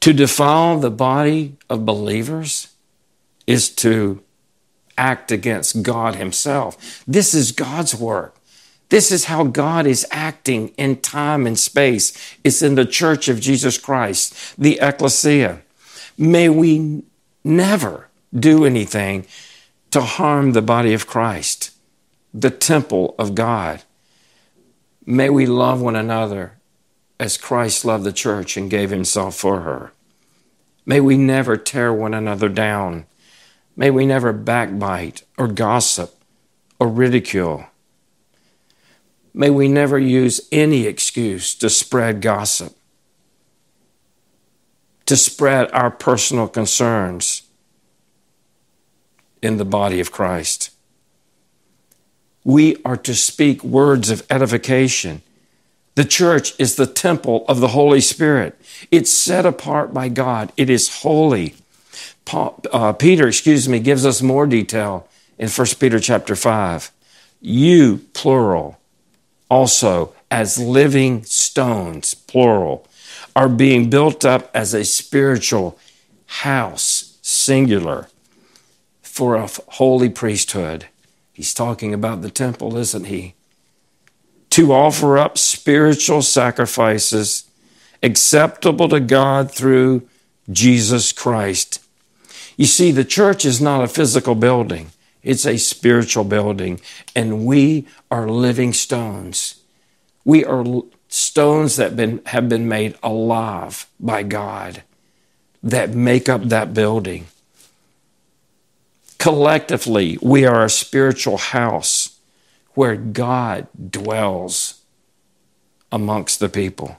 To 0.00 0.12
defile 0.12 0.78
the 0.78 0.90
body 0.90 1.56
of 1.70 1.86
believers 1.86 2.68
is 3.46 3.70
to 3.76 4.22
act 4.96 5.30
against 5.30 5.82
God 5.82 6.16
Himself. 6.16 7.02
This 7.06 7.34
is 7.34 7.52
God's 7.52 7.94
work. 7.94 8.36
This 8.88 9.10
is 9.10 9.24
how 9.24 9.44
God 9.44 9.86
is 9.86 10.06
acting 10.10 10.68
in 10.76 11.00
time 11.00 11.46
and 11.46 11.58
space. 11.58 12.12
It's 12.44 12.62
in 12.62 12.74
the 12.74 12.84
church 12.84 13.28
of 13.28 13.40
Jesus 13.40 13.78
Christ, 13.78 14.54
the 14.56 14.78
ecclesia. 14.80 15.62
May 16.16 16.48
we 16.48 17.02
never 17.42 18.08
do 18.38 18.64
anything 18.64 19.26
to 19.90 20.00
harm 20.00 20.52
the 20.52 20.62
body 20.62 20.92
of 20.92 21.06
Christ, 21.06 21.72
the 22.32 22.50
temple 22.50 23.14
of 23.18 23.34
God. 23.34 23.82
May 25.06 25.30
we 25.30 25.46
love 25.46 25.80
one 25.80 25.96
another 25.96 26.58
as 27.20 27.36
Christ 27.36 27.84
loved 27.84 28.04
the 28.04 28.12
church 28.12 28.56
and 28.56 28.70
gave 28.70 28.90
himself 28.90 29.36
for 29.36 29.60
her. 29.60 29.92
May 30.86 31.00
we 31.00 31.16
never 31.16 31.56
tear 31.56 31.92
one 31.92 32.14
another 32.14 32.48
down. 32.48 33.06
May 33.76 33.90
we 33.90 34.06
never 34.06 34.32
backbite 34.32 35.22
or 35.38 35.48
gossip 35.48 36.14
or 36.78 36.88
ridicule. 36.88 37.66
May 39.34 39.50
we 39.50 39.66
never 39.66 39.98
use 39.98 40.40
any 40.52 40.86
excuse 40.86 41.56
to 41.56 41.68
spread 41.68 42.20
gossip, 42.20 42.76
to 45.06 45.16
spread 45.16 45.70
our 45.72 45.90
personal 45.90 46.46
concerns 46.46 47.42
in 49.42 49.56
the 49.56 49.64
body 49.64 49.98
of 49.98 50.12
Christ. 50.12 50.70
We 52.44 52.76
are 52.84 52.96
to 52.98 53.14
speak 53.14 53.64
words 53.64 54.08
of 54.08 54.24
edification. 54.30 55.22
The 55.96 56.04
church 56.04 56.54
is 56.58 56.76
the 56.76 56.86
temple 56.86 57.44
of 57.48 57.60
the 57.60 57.68
Holy 57.68 58.00
Spirit. 58.00 58.58
It's 58.90 59.10
set 59.10 59.44
apart 59.44 59.92
by 59.92 60.10
God. 60.10 60.52
It 60.56 60.70
is 60.70 61.00
holy. 61.00 61.54
Paul, 62.24 62.60
uh, 62.72 62.92
Peter, 62.92 63.28
excuse 63.28 63.68
me, 63.68 63.80
gives 63.80 64.06
us 64.06 64.22
more 64.22 64.46
detail 64.46 65.08
in 65.38 65.48
1 65.48 65.66
Peter 65.80 65.98
chapter 65.98 66.36
5. 66.36 66.90
You, 67.40 67.98
plural, 68.12 68.78
also 69.48 70.14
as 70.30 70.58
living 70.58 71.24
stones, 71.24 72.14
plural, 72.14 72.86
are 73.36 73.48
being 73.48 73.90
built 73.90 74.24
up 74.24 74.50
as 74.54 74.74
a 74.74 74.84
spiritual 74.84 75.78
house, 76.26 77.18
singular, 77.22 78.08
for 79.02 79.36
a 79.36 79.48
holy 79.68 80.08
priesthood. 80.08 80.86
He's 81.32 81.54
talking 81.54 81.94
about 81.94 82.22
the 82.22 82.30
temple, 82.30 82.76
isn't 82.76 83.06
he? 83.06 83.34
To 84.50 84.72
offer 84.72 85.18
up 85.18 85.36
spiritual 85.36 86.22
sacrifices 86.22 87.44
acceptable 88.02 88.88
to 88.88 89.00
God 89.00 89.50
through 89.50 90.08
Jesus 90.50 91.12
Christ. 91.12 91.82
You 92.56 92.66
see, 92.66 92.92
the 92.92 93.04
church 93.04 93.44
is 93.44 93.60
not 93.60 93.82
a 93.82 93.88
physical 93.88 94.34
building. 94.34 94.90
It's 95.24 95.46
a 95.46 95.56
spiritual 95.56 96.24
building, 96.24 96.80
and 97.16 97.46
we 97.46 97.88
are 98.10 98.28
living 98.28 98.74
stones. 98.74 99.62
We 100.24 100.44
are 100.44 100.64
stones 101.08 101.76
that 101.76 101.96
been, 101.96 102.20
have 102.26 102.48
been 102.48 102.68
made 102.68 102.96
alive 103.02 103.86
by 103.98 104.22
God 104.22 104.82
that 105.62 105.90
make 105.90 106.28
up 106.28 106.42
that 106.44 106.74
building. 106.74 107.26
Collectively, 109.18 110.18
we 110.20 110.44
are 110.44 110.64
a 110.64 110.70
spiritual 110.70 111.38
house 111.38 112.20
where 112.74 112.96
God 112.96 113.66
dwells 113.90 114.82
amongst 115.90 116.38
the 116.40 116.50
people. 116.50 116.98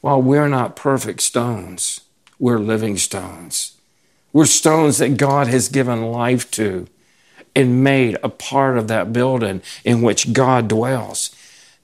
While 0.00 0.22
we're 0.22 0.48
not 0.48 0.74
perfect 0.74 1.20
stones, 1.20 2.00
we're 2.40 2.58
living 2.58 2.96
stones. 2.96 3.76
We're 4.32 4.46
stones 4.46 4.98
that 4.98 5.16
God 5.16 5.48
has 5.48 5.68
given 5.68 6.12
life 6.12 6.50
to 6.52 6.86
and 7.54 7.82
made 7.82 8.16
a 8.22 8.28
part 8.28 8.78
of 8.78 8.88
that 8.88 9.12
building 9.12 9.62
in 9.84 10.02
which 10.02 10.32
God 10.32 10.68
dwells. 10.68 11.34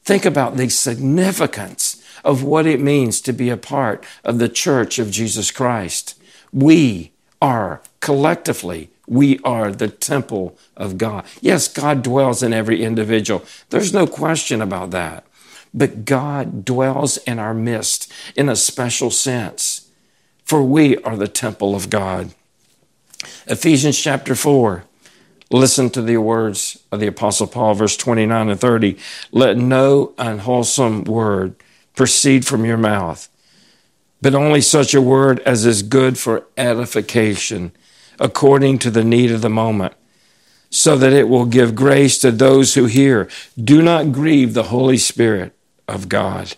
Think 0.05 0.25
about 0.25 0.57
the 0.57 0.69
significance 0.69 2.03
of 2.25 2.45
what 2.45 2.67
it 2.67 2.81
means 2.81 3.21
to 3.23 3.33
be 3.33 3.51
a 3.51 3.57
part 3.57 4.05
of 4.25 4.39
the 4.39 4.49
church 4.49 4.99
of 4.99 5.11
Jesus 5.11 5.51
Christ. 5.51 6.21
We 6.53 7.13
are 7.43 7.83
collectively, 8.01 8.91
we 9.09 9.41
are 9.41 9.73
the 9.73 9.89
temple 9.89 10.57
of 10.77 10.99
God. 10.99 11.25
Yes, 11.41 11.67
God 11.67 12.03
dwells 12.03 12.43
in 12.43 12.53
every 12.53 12.83
individual. 12.83 13.45
There's 13.71 13.93
no 13.93 14.07
question 14.07 14.63
about 14.63 14.93
that. 14.93 15.25
But 15.75 16.05
God 16.05 16.65
dwells 16.65 17.17
in 17.19 17.39
our 17.39 17.53
midst 17.53 18.11
in 18.37 18.49
a 18.49 18.57
special 18.57 19.11
sense 19.11 19.86
for 20.47 20.63
we 20.63 20.97
are 20.99 21.17
the 21.17 21.29
temple 21.29 21.75
of 21.75 21.91
God. 21.91 22.31
Ephesians 23.47 24.01
chapter 24.01 24.35
4. 24.35 24.85
Listen 25.51 25.91
to 25.91 26.03
the 26.03 26.17
words 26.17 26.83
of 26.91 27.01
the 27.01 27.09
Apostle 27.09 27.47
Paul, 27.47 27.75
verse 27.75 27.97
29 27.97 28.49
and 28.49 28.61
30. 28.61 28.97
Let 29.33 29.57
no 29.57 30.15
unwholesome 30.19 31.05
word 31.05 31.57
proceed 31.95 32.47
from 32.47 32.65
your 32.65 32.77
mouth, 32.77 33.29
but 34.23 34.35
only 34.35 34.61
such 34.61 34.95
a 34.95 35.01
word 35.01 35.41
as 35.41 35.67
is 35.67 35.83
good 35.83 36.17
for 36.19 36.47
edification, 36.57 37.73
according 38.19 38.79
to 38.79 38.91
the 38.91 39.05
need 39.05 39.31
of 39.33 39.43
the 39.43 39.51
moment, 39.51 39.95
so 40.71 40.97
that 40.97 41.13
it 41.13 41.29
will 41.29 41.47
give 41.47 41.75
grace 41.75 42.19
to 42.19 42.31
those 42.31 42.75
who 42.75 42.87
hear. 42.87 43.29
Do 43.63 43.83
not 43.83 44.13
grieve 44.13 44.55
the 44.55 44.65
Holy 44.65 44.99
Spirit 44.99 45.53
of 45.89 46.09
God, 46.09 46.57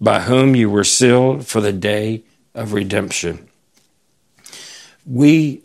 by 0.00 0.20
whom 0.20 0.56
you 0.56 0.70
were 0.70 0.84
sealed 0.84 1.46
for 1.46 1.60
the 1.60 1.72
day 1.72 2.22
of 2.56 2.72
redemption. 2.72 3.48
We 5.04 5.62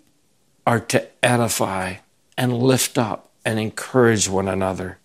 are 0.68 0.80
to 0.80 1.08
edify 1.24 1.96
and 2.38 2.62
lift 2.62 2.98
up 2.98 3.32
and 3.44 3.60
encourage 3.60 4.30
one 4.30 4.48
another. 4.48 5.00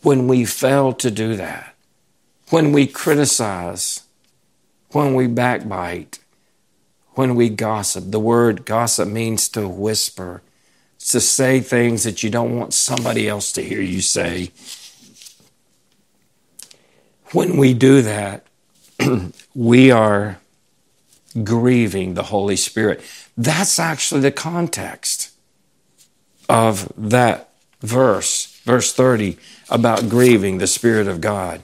When 0.00 0.26
we 0.26 0.44
fail 0.44 0.92
to 0.94 1.10
do 1.10 1.36
that, 1.36 1.74
when 2.48 2.72
we 2.72 2.86
criticize, 2.86 4.02
when 4.90 5.14
we 5.14 5.26
backbite, 5.26 6.18
when 7.14 7.34
we 7.34 7.48
gossip, 7.50 8.10
the 8.10 8.20
word 8.20 8.64
gossip 8.64 9.08
means 9.08 9.48
to 9.50 9.68
whisper, 9.68 10.42
to 10.98 11.20
say 11.20 11.60
things 11.60 12.04
that 12.04 12.22
you 12.22 12.30
don't 12.30 12.56
want 12.56 12.72
somebody 12.72 13.28
else 13.28 13.52
to 13.52 13.62
hear 13.62 13.80
you 13.80 14.00
say. 14.00 14.50
When 17.32 17.56
we 17.56 17.72
do 17.74 18.02
that, 18.02 18.46
we 19.54 19.90
are 19.90 20.38
grieving 21.42 22.14
the 22.14 22.24
Holy 22.24 22.56
Spirit. 22.56 23.00
That's 23.36 23.78
actually 23.78 24.20
the 24.20 24.30
context 24.30 25.30
of 26.48 26.92
that 26.96 27.50
verse, 27.80 28.60
verse 28.64 28.92
30, 28.92 29.38
about 29.70 30.10
grieving 30.10 30.58
the 30.58 30.66
Spirit 30.66 31.08
of 31.08 31.20
God. 31.20 31.62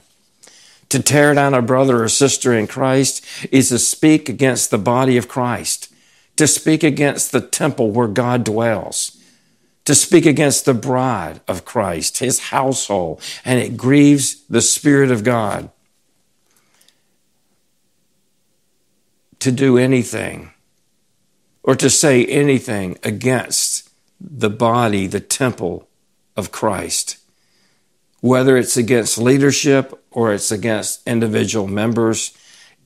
To 0.89 1.03
tear 1.03 1.35
down 1.35 1.53
a 1.53 1.61
brother 1.61 2.03
or 2.03 2.09
sister 2.09 2.51
in 2.51 2.65
Christ 2.65 3.23
is 3.51 3.69
to 3.69 3.77
speak 3.77 4.27
against 4.27 4.71
the 4.71 4.79
body 4.79 5.17
of 5.17 5.27
Christ, 5.27 5.93
to 6.35 6.47
speak 6.47 6.83
against 6.83 7.31
the 7.31 7.41
temple 7.41 7.91
where 7.91 8.07
God 8.07 8.43
dwells, 8.43 9.18
to 9.89 9.95
speak 9.95 10.27
against 10.27 10.65
the 10.65 10.73
bride 10.75 11.41
of 11.47 11.65
Christ, 11.65 12.19
his 12.19 12.51
household, 12.51 13.19
and 13.43 13.59
it 13.59 13.75
grieves 13.75 14.43
the 14.43 14.61
Spirit 14.61 15.09
of 15.09 15.23
God. 15.23 15.71
To 19.39 19.51
do 19.51 19.79
anything 19.79 20.51
or 21.63 21.73
to 21.73 21.89
say 21.89 22.23
anything 22.23 22.99
against 23.01 23.89
the 24.21 24.51
body, 24.51 25.07
the 25.07 25.19
temple 25.19 25.89
of 26.37 26.51
Christ, 26.51 27.17
whether 28.21 28.57
it's 28.57 28.77
against 28.77 29.17
leadership 29.17 29.99
or 30.11 30.31
it's 30.31 30.51
against 30.51 31.01
individual 31.07 31.65
members, 31.65 32.37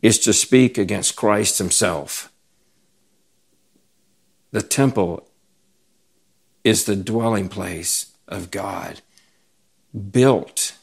is 0.01 0.17
to 0.19 0.31
speak 0.31 0.77
against 0.77 1.17
Christ 1.17 1.57
Himself. 1.57 2.31
The 4.51 4.61
temple 4.61 5.27
is 6.63 6.85
the 6.85 6.95
dwelling 6.95 7.49
place 7.49 8.13
of 8.27 8.51
God, 8.51 9.01
built 10.11 10.73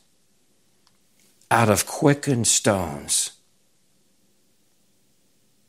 out 1.50 1.68
of 1.68 1.86
quickened 1.86 2.46
stones 2.46 3.32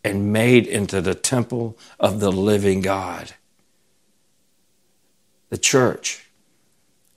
and 0.03 0.33
made 0.33 0.67
into 0.67 1.01
the 1.01 1.15
temple 1.15 1.77
of 1.99 2.19
the 2.19 2.31
living 2.31 2.81
God. 2.81 3.33
The 5.49 5.57
church 5.57 6.27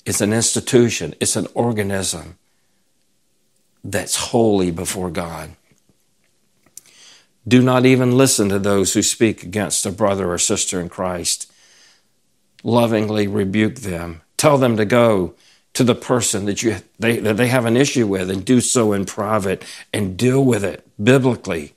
is 0.04 0.20
an 0.20 0.32
institution, 0.32 1.14
it's 1.20 1.36
an 1.36 1.46
organism 1.54 2.38
that's 3.82 4.16
holy 4.16 4.70
before 4.70 5.10
God. 5.10 5.50
Do 7.46 7.60
not 7.60 7.84
even 7.84 8.16
listen 8.16 8.48
to 8.48 8.58
those 8.58 8.94
who 8.94 9.02
speak 9.02 9.42
against 9.42 9.84
a 9.84 9.90
brother 9.90 10.32
or 10.32 10.38
sister 10.38 10.80
in 10.80 10.88
Christ. 10.88 11.50
Lovingly 12.64 13.28
rebuke 13.28 13.76
them. 13.76 14.22
Tell 14.36 14.58
them 14.58 14.76
to 14.76 14.84
go 14.84 15.34
to 15.74 15.84
the 15.84 15.94
person 15.94 16.46
that 16.46 16.62
you 16.62 16.78
they, 16.98 17.18
that 17.18 17.36
they 17.36 17.48
have 17.48 17.66
an 17.66 17.76
issue 17.76 18.06
with 18.06 18.30
and 18.30 18.44
do 18.44 18.60
so 18.60 18.92
in 18.92 19.04
private 19.04 19.64
and 19.92 20.16
deal 20.16 20.44
with 20.44 20.64
it 20.64 20.86
biblically. 21.02 21.74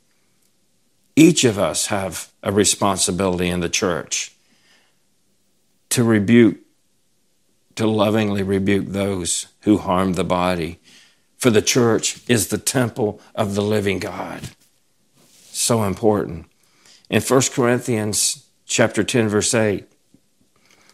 Each 1.15 1.43
of 1.43 1.59
us 1.59 1.87
have 1.87 2.31
a 2.43 2.51
responsibility 2.51 3.49
in 3.49 3.59
the 3.59 3.69
church 3.69 4.33
to 5.89 6.03
rebuke, 6.03 6.57
to 7.75 7.87
lovingly 7.87 8.43
rebuke 8.43 8.87
those 8.87 9.47
who 9.61 9.77
harm 9.77 10.13
the 10.13 10.23
body. 10.23 10.79
For 11.37 11.49
the 11.49 11.61
church 11.61 12.21
is 12.29 12.47
the 12.47 12.57
temple 12.57 13.19
of 13.33 13.55
the 13.55 13.61
living 13.61 13.99
God. 13.99 14.41
So 15.51 15.83
important. 15.83 16.45
In 17.09 17.21
1 17.21 17.41
Corinthians 17.51 18.45
chapter 18.65 19.03
10 19.03 19.27
verse 19.27 19.53
8, 19.55 19.87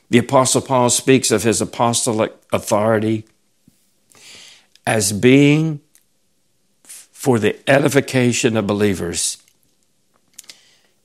the 0.10 0.18
apostle 0.18 0.62
Paul 0.62 0.90
speaks 0.90 1.32
of 1.32 1.44
his 1.44 1.62
apostolic 1.62 2.34
authority 2.52 3.26
as 4.86 5.14
being 5.14 5.80
for 6.84 7.40
the 7.40 7.58
edification 7.70 8.58
of 8.58 8.68
believers 8.68 9.44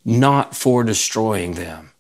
not 0.09 0.57
for 0.57 0.85
destroying 0.85 1.53
them. 1.53 1.91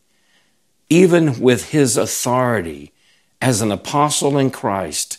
Even 0.89 1.41
with 1.41 1.73
his 1.73 1.99
authority 1.99 2.95
as 3.43 3.61
an 3.61 3.71
apostle 3.71 4.39
in 4.39 4.51
Christ, 4.51 5.19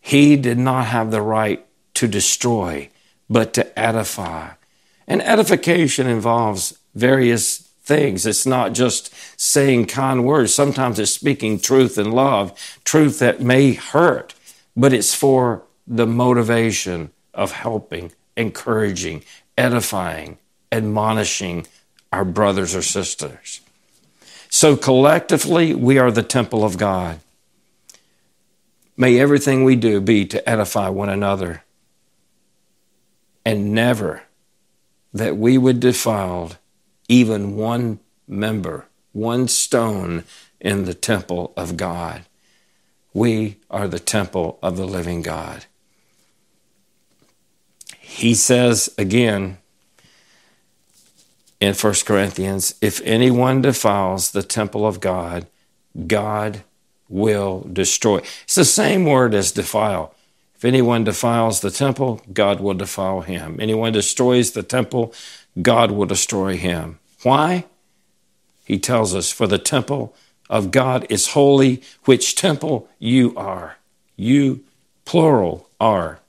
he 0.00 0.36
did 0.36 0.58
not 0.58 0.86
have 0.86 1.12
the 1.12 1.22
right 1.22 1.64
to 1.94 2.08
destroy, 2.08 2.88
but 3.30 3.54
to 3.54 3.78
edify. 3.78 4.50
And 5.06 5.22
edification 5.22 6.08
involves 6.08 6.76
various 6.92 7.67
things. 7.88 8.26
It's 8.26 8.46
not 8.46 8.74
just 8.74 9.12
saying 9.40 9.86
kind 9.86 10.24
words. 10.24 10.54
Sometimes 10.54 11.00
it's 11.00 11.10
speaking 11.10 11.58
truth 11.58 11.98
and 11.98 12.14
love, 12.14 12.52
truth 12.84 13.18
that 13.18 13.40
may 13.40 13.72
hurt, 13.72 14.34
but 14.76 14.92
it's 14.92 15.14
for 15.14 15.64
the 15.86 16.06
motivation 16.06 17.10
of 17.34 17.52
helping, 17.52 18.12
encouraging, 18.36 19.24
edifying, 19.56 20.38
admonishing, 20.70 21.66
our 22.12 22.24
brothers 22.24 22.74
or 22.74 22.82
sisters. 22.82 23.60
So 24.50 24.76
collectively, 24.76 25.74
we 25.74 25.98
are 25.98 26.10
the 26.10 26.22
temple 26.22 26.64
of 26.64 26.78
God. 26.78 27.20
May 28.96 29.18
everything 29.18 29.64
we 29.64 29.76
do 29.76 30.00
be 30.00 30.24
to 30.26 30.48
edify 30.48 30.88
one 30.88 31.08
another 31.08 31.62
and 33.44 33.72
never 33.72 34.22
that 35.12 35.36
we 35.36 35.56
would 35.56 35.80
defile 35.80 36.52
even 37.08 37.56
one 37.56 37.98
member, 38.26 38.86
one 39.12 39.48
stone 39.48 40.24
in 40.60 40.84
the 40.84 40.94
temple 40.94 41.52
of 41.56 41.76
God. 41.76 42.24
We 43.12 43.56
are 43.70 43.88
the 43.88 43.98
temple 43.98 44.58
of 44.62 44.76
the 44.76 44.86
living 44.86 45.22
God. 45.22 45.64
He 47.98 48.34
says 48.34 48.92
again, 48.98 49.58
in 51.60 51.74
1 51.74 51.94
Corinthians 52.04 52.74
if 52.80 53.00
anyone 53.04 53.62
defiles 53.62 54.30
the 54.30 54.42
temple 54.42 54.86
of 54.86 55.00
God, 55.00 55.46
God 56.06 56.62
will 57.08 57.66
destroy. 57.72 58.18
It's 58.44 58.54
the 58.54 58.64
same 58.64 59.04
word 59.04 59.34
as 59.34 59.52
defile. 59.52 60.14
If 60.56 60.64
anyone 60.64 61.04
defiles 61.04 61.60
the 61.60 61.70
temple, 61.70 62.20
God 62.32 62.60
will 62.60 62.74
defile 62.74 63.20
him. 63.20 63.58
Anyone 63.60 63.92
destroys 63.92 64.52
the 64.52 64.62
temple, 64.64 65.14
God 65.60 65.90
will 65.90 66.06
destroy 66.06 66.56
him. 66.56 66.98
Why? 67.22 67.64
He 68.64 68.78
tells 68.78 69.14
us, 69.14 69.32
For 69.32 69.46
the 69.46 69.58
temple 69.58 70.14
of 70.50 70.70
God 70.70 71.06
is 71.10 71.28
holy, 71.28 71.82
which 72.04 72.34
temple 72.34 72.88
you 72.98 73.34
are. 73.36 73.76
You, 74.16 74.64
plural, 75.04 75.68
are. 75.80 76.20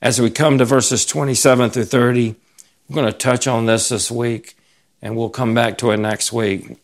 As 0.00 0.20
we 0.20 0.30
come 0.30 0.58
to 0.58 0.64
verses 0.64 1.04
27 1.04 1.70
through 1.70 1.84
30, 1.84 2.34
we're 2.88 2.94
going 2.94 3.12
to 3.12 3.18
touch 3.18 3.46
on 3.46 3.66
this 3.66 3.88
this 3.88 4.10
week, 4.10 4.56
and 5.02 5.16
we'll 5.16 5.28
come 5.28 5.54
back 5.54 5.76
to 5.78 5.90
it 5.90 5.98
next 5.98 6.32
week. 6.32 6.78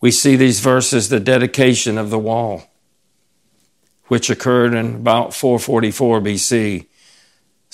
We 0.00 0.10
see 0.10 0.36
these 0.36 0.60
verses, 0.60 1.08
the 1.08 1.20
dedication 1.20 1.98
of 1.98 2.10
the 2.10 2.18
wall, 2.18 2.64
which 4.08 4.30
occurred 4.30 4.74
in 4.74 4.96
about 4.96 5.34
444 5.34 6.20
BC, 6.20 6.86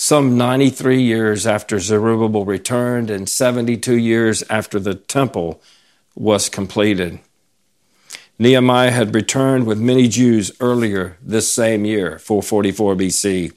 some 0.03 0.39
93 0.39 1.03
years 1.03 1.47
after 1.47 1.79
Zerubbabel 1.79 2.47
returned 2.47 3.11
and 3.11 3.29
72 3.29 3.99
years 3.99 4.43
after 4.49 4.81
the 4.81 4.95
temple 4.95 5.61
was 6.15 6.49
completed. 6.49 7.21
Nehemiah 8.39 8.93
had 8.93 9.15
returned 9.15 9.67
with 9.67 9.79
many 9.79 10.09
Jews 10.09 10.53
earlier 10.59 11.19
this 11.21 11.53
same 11.53 11.85
year, 11.85 12.19
444 12.19 12.95
BC, 12.97 13.53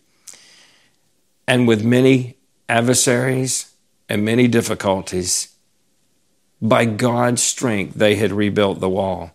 and 1.47 1.65
with 1.65 1.85
many 1.85 2.35
adversaries, 2.67 3.73
and 4.09 4.25
many 4.25 4.49
difficulties, 4.49 5.55
by 6.61 6.83
God's 6.83 7.41
strength, 7.41 7.93
they 7.93 8.15
had 8.17 8.33
rebuilt 8.33 8.81
the 8.81 8.89
wall. 8.89 9.31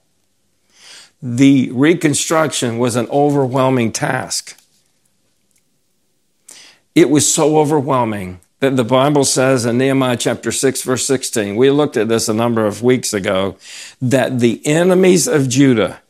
The 1.23 1.71
reconstruction 1.73 2.77
was 2.77 2.97
an 2.97 3.09
overwhelming 3.09 3.93
task. 3.93 4.61
It 6.99 7.11
was 7.11 7.33
so 7.33 7.59
overwhelming 7.59 8.41
that 8.59 8.75
the 8.75 8.83
Bible 8.83 9.25
says 9.25 9.65
in 9.65 9.79
Nehemiah 9.79 10.17
chapter 10.17 10.51
6, 10.51 10.83
verse 10.83 11.07
16, 11.07 11.55
we 11.55 11.71
looked 11.71 11.97
at 11.97 12.09
this 12.09 12.29
a 12.29 12.35
number 12.35 12.67
of 12.67 12.83
weeks 12.83 13.15
ago, 13.15 13.55
that 14.03 14.41
the 14.41 14.61
enemies 14.67 15.29
of 15.29 15.49
Judah 15.49 16.01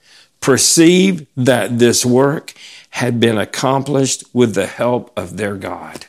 perceived 0.40 1.26
that 1.36 1.78
this 1.78 2.06
work 2.06 2.54
had 2.88 3.20
been 3.20 3.36
accomplished 3.36 4.24
with 4.32 4.54
the 4.54 4.66
help 4.66 5.12
of 5.14 5.36
their 5.36 5.56
God. 5.56 6.06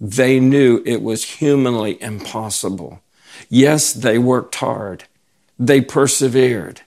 They 0.00 0.40
knew 0.40 0.82
it 0.86 1.02
was 1.02 1.36
humanly 1.36 2.00
impossible. 2.02 3.02
Yes, 3.50 3.92
they 3.92 4.16
worked 4.16 4.54
hard. 4.54 5.04
They 5.58 5.82
persevered, 5.82 6.80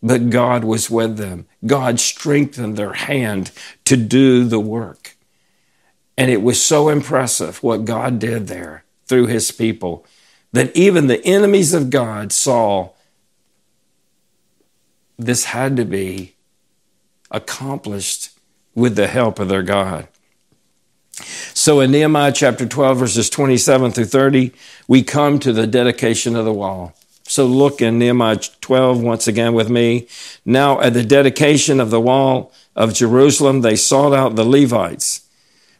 but 0.00 0.30
God 0.30 0.62
was 0.62 0.88
with 0.88 1.16
them. 1.16 1.46
God 1.66 1.98
strengthened 1.98 2.76
their 2.76 2.92
hand 2.92 3.50
to 3.84 3.96
do 3.96 4.44
the 4.44 4.60
work. 4.60 5.16
And 6.20 6.30
it 6.30 6.42
was 6.42 6.62
so 6.62 6.90
impressive 6.90 7.62
what 7.62 7.86
God 7.86 8.18
did 8.18 8.46
there 8.46 8.84
through 9.06 9.28
his 9.28 9.50
people 9.50 10.04
that 10.52 10.70
even 10.76 11.06
the 11.06 11.24
enemies 11.24 11.72
of 11.72 11.88
God 11.88 12.30
saw 12.30 12.90
this 15.18 15.44
had 15.44 15.78
to 15.78 15.86
be 15.86 16.34
accomplished 17.30 18.38
with 18.74 18.96
the 18.96 19.06
help 19.06 19.38
of 19.38 19.48
their 19.48 19.62
God. 19.62 20.08
So 21.54 21.80
in 21.80 21.90
Nehemiah 21.90 22.32
chapter 22.32 22.66
12, 22.66 22.98
verses 22.98 23.30
27 23.30 23.92
through 23.92 24.04
30, 24.04 24.52
we 24.86 25.02
come 25.02 25.38
to 25.38 25.54
the 25.54 25.66
dedication 25.66 26.36
of 26.36 26.44
the 26.44 26.52
wall. 26.52 26.94
So 27.22 27.46
look 27.46 27.80
in 27.80 27.98
Nehemiah 27.98 28.40
12 28.60 29.02
once 29.02 29.26
again 29.26 29.54
with 29.54 29.70
me. 29.70 30.06
Now 30.44 30.82
at 30.82 30.92
the 30.92 31.02
dedication 31.02 31.80
of 31.80 31.88
the 31.88 31.98
wall 31.98 32.52
of 32.76 32.92
Jerusalem, 32.92 33.62
they 33.62 33.74
sought 33.74 34.12
out 34.12 34.36
the 34.36 34.44
Levites 34.44 35.26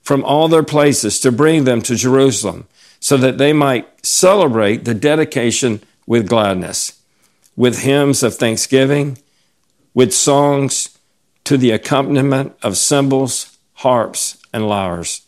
from 0.03 0.25
all 0.25 0.49
their 0.49 0.63
places 0.63 1.21
to 1.21 1.33
bring 1.33 1.65
them 1.65 1.83
to 1.83 1.95
Jerusalem 1.95 2.67
so 3.01 3.17
that 3.17 3.39
they 3.39 3.53
might 3.53 4.05
celebrate 4.05 4.85
the 4.85 4.95
dedication 4.95 5.83
with 6.07 6.29
gladness, 6.29 7.01
with 7.57 7.81
hymns 7.81 8.23
of 8.23 8.37
thanksgiving, 8.37 9.19
with 9.95 10.13
songs 10.13 10.99
to 11.45 11.57
the 11.57 11.71
accompaniment 11.71 12.55
of 12.63 12.77
cymbals, 12.77 13.59
harps, 13.75 14.37
and 14.53 14.69
lyres. 14.69 15.23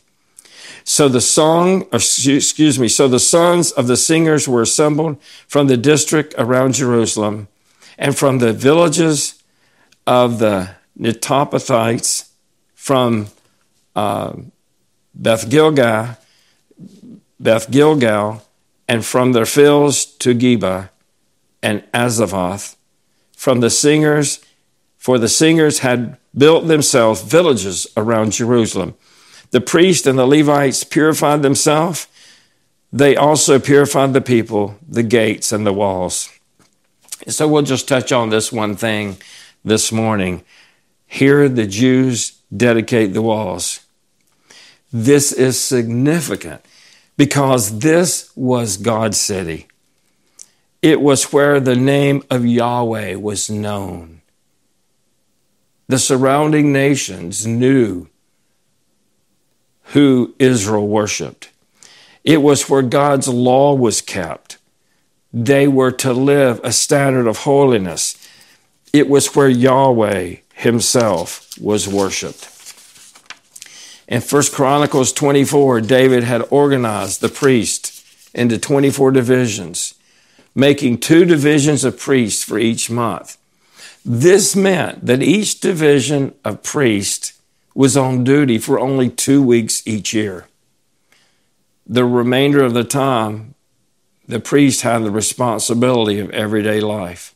So 0.85 1.09
the 1.09 1.21
song, 1.21 1.87
excuse 1.93 2.79
me, 2.79 2.89
so 2.89 3.09
the 3.09 3.21
sons 3.21 3.71
of 3.71 3.87
the 3.87 3.97
singers 3.97 4.49
were 4.49 4.63
assembled 4.63 5.21
from 5.47 5.69
the 5.69 5.77
district 5.77 6.35
around 6.37 6.75
Jerusalem 6.75 7.49
and 7.99 8.17
from 8.17 8.39
the 8.39 8.53
villages 8.53 9.43
of 10.07 10.39
the 10.39 10.71
Netophathites, 10.99 12.29
from 12.75 13.29
uh, 13.95 14.33
Beth 15.15 15.49
Gilgal, 15.49 16.17
Beth 17.39 17.71
Gilgal, 17.71 18.43
and 18.89 19.05
from 19.05 19.33
their 19.33 19.47
fields 19.47 20.05
to 20.05 20.35
Geba 20.35 20.91
and 21.63 21.83
Azavoth, 21.93 22.77
from 23.37 23.61
the 23.61 23.71
singers, 23.71 24.45
for 24.99 25.19
the 25.19 25.29
singers 25.29 25.81
had 25.81 26.17
built 26.37 26.67
themselves 26.67 27.23
villages 27.23 27.87
around 27.97 28.33
Jerusalem. 28.33 28.95
The 29.51 29.61
priests 29.61 30.07
and 30.07 30.19
the 30.19 30.27
Levites 30.27 30.85
purified 30.85 31.43
themselves. 31.43 32.09
They 32.93 33.17
also 33.17 33.59
purified 33.59 34.13
the 34.13 34.21
people, 34.21 34.79
the 34.87 35.03
gates, 35.03 35.53
and 35.53 35.67
the 35.67 35.73
walls. 35.73 36.31
So 37.29 37.47
we'll 37.47 37.63
just 37.63 37.87
touch 37.87 38.13
on 38.13 38.31
this 38.31 38.51
one 38.51 38.77
thing 38.77 39.19
this 39.65 39.93
morning. 39.93 40.45
Here, 41.07 41.49
the 41.49 41.67
Jews 41.67 42.39
dedicate 42.55 43.13
the 43.13 43.23
walls. 43.23 43.81
This 44.93 45.33
is 45.33 45.59
significant 45.59 46.65
because 47.17 47.79
this 47.79 48.31
was 48.37 48.77
God's 48.77 49.19
city. 49.19 49.69
It 50.83 51.01
was 51.01 51.33
where 51.33 51.61
the 51.61 51.77
name 51.77 52.25
of 52.29 52.45
Yahweh 52.45 53.15
was 53.15 53.49
known. 53.49 54.21
The 55.89 55.99
surrounding 55.99 56.73
nations 56.73 57.47
knew 57.47 58.09
who 59.93 60.35
Israel 60.39 60.89
worshiped. 60.89 61.51
It 62.25 62.43
was 62.43 62.69
where 62.69 62.83
God's 62.83 63.29
law 63.29 63.75
was 63.75 64.01
kept. 64.01 64.59
They 65.33 65.69
were 65.69 65.93
to 65.93 66.13
live 66.13 66.61
a 66.63 66.73
standard 66.73 67.27
of 67.27 67.39
holiness. 67.39 68.17
It 68.93 69.09
was 69.09 69.35
where 69.35 69.49
Yahweh 69.49 70.37
himself 70.55 71.49
was 71.61 71.89
worshiped. 71.89 72.52
In 74.13 74.21
1 74.21 74.43
Chronicles 74.53 75.11
24, 75.15 75.81
David 75.81 76.23
had 76.23 76.47
organized 76.51 77.23
the 77.23 77.31
priests 77.31 78.05
into 78.35 78.59
24 78.59 79.11
divisions, 79.11 79.95
making 80.55 80.99
two 80.99 81.25
divisions 81.25 81.83
of 81.83 81.99
priests 81.99 82.45
for 82.45 82.59
each 82.59 82.91
month. 82.91 83.39
This 84.05 84.55
meant 84.55 85.07
that 85.07 85.23
each 85.23 85.61
division 85.61 86.35
of 86.45 86.63
priests 86.63 87.41
was 87.75 87.97
on 87.97 88.23
duty 88.23 88.59
for 88.59 88.79
only 88.79 89.09
two 89.09 89.43
weeks 89.43 89.83
each 89.87 90.13
year. 90.13 90.47
The 91.87 92.05
remainder 92.05 92.63
of 92.63 92.75
the 92.75 92.85
time, 92.85 93.55
the 94.29 94.41
priest 94.41 94.83
had 94.83 95.05
the 95.05 95.11
responsibility 95.11 96.19
of 96.19 96.29
everyday 96.33 96.83
life. 96.83 97.35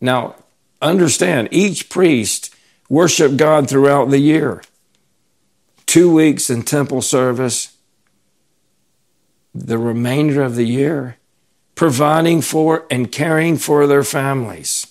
Now, 0.00 0.36
understand, 0.80 1.48
each 1.50 1.90
priest 1.90 2.54
worshiped 2.88 3.36
God 3.36 3.68
throughout 3.68 4.08
the 4.08 4.18
year. 4.18 4.62
Two 5.90 6.14
weeks 6.14 6.50
in 6.50 6.62
temple 6.62 7.02
service, 7.02 7.76
the 9.52 9.76
remainder 9.76 10.40
of 10.40 10.54
the 10.54 10.62
year, 10.62 11.16
providing 11.74 12.42
for 12.42 12.86
and 12.92 13.10
caring 13.10 13.56
for 13.56 13.88
their 13.88 14.04
families. 14.04 14.86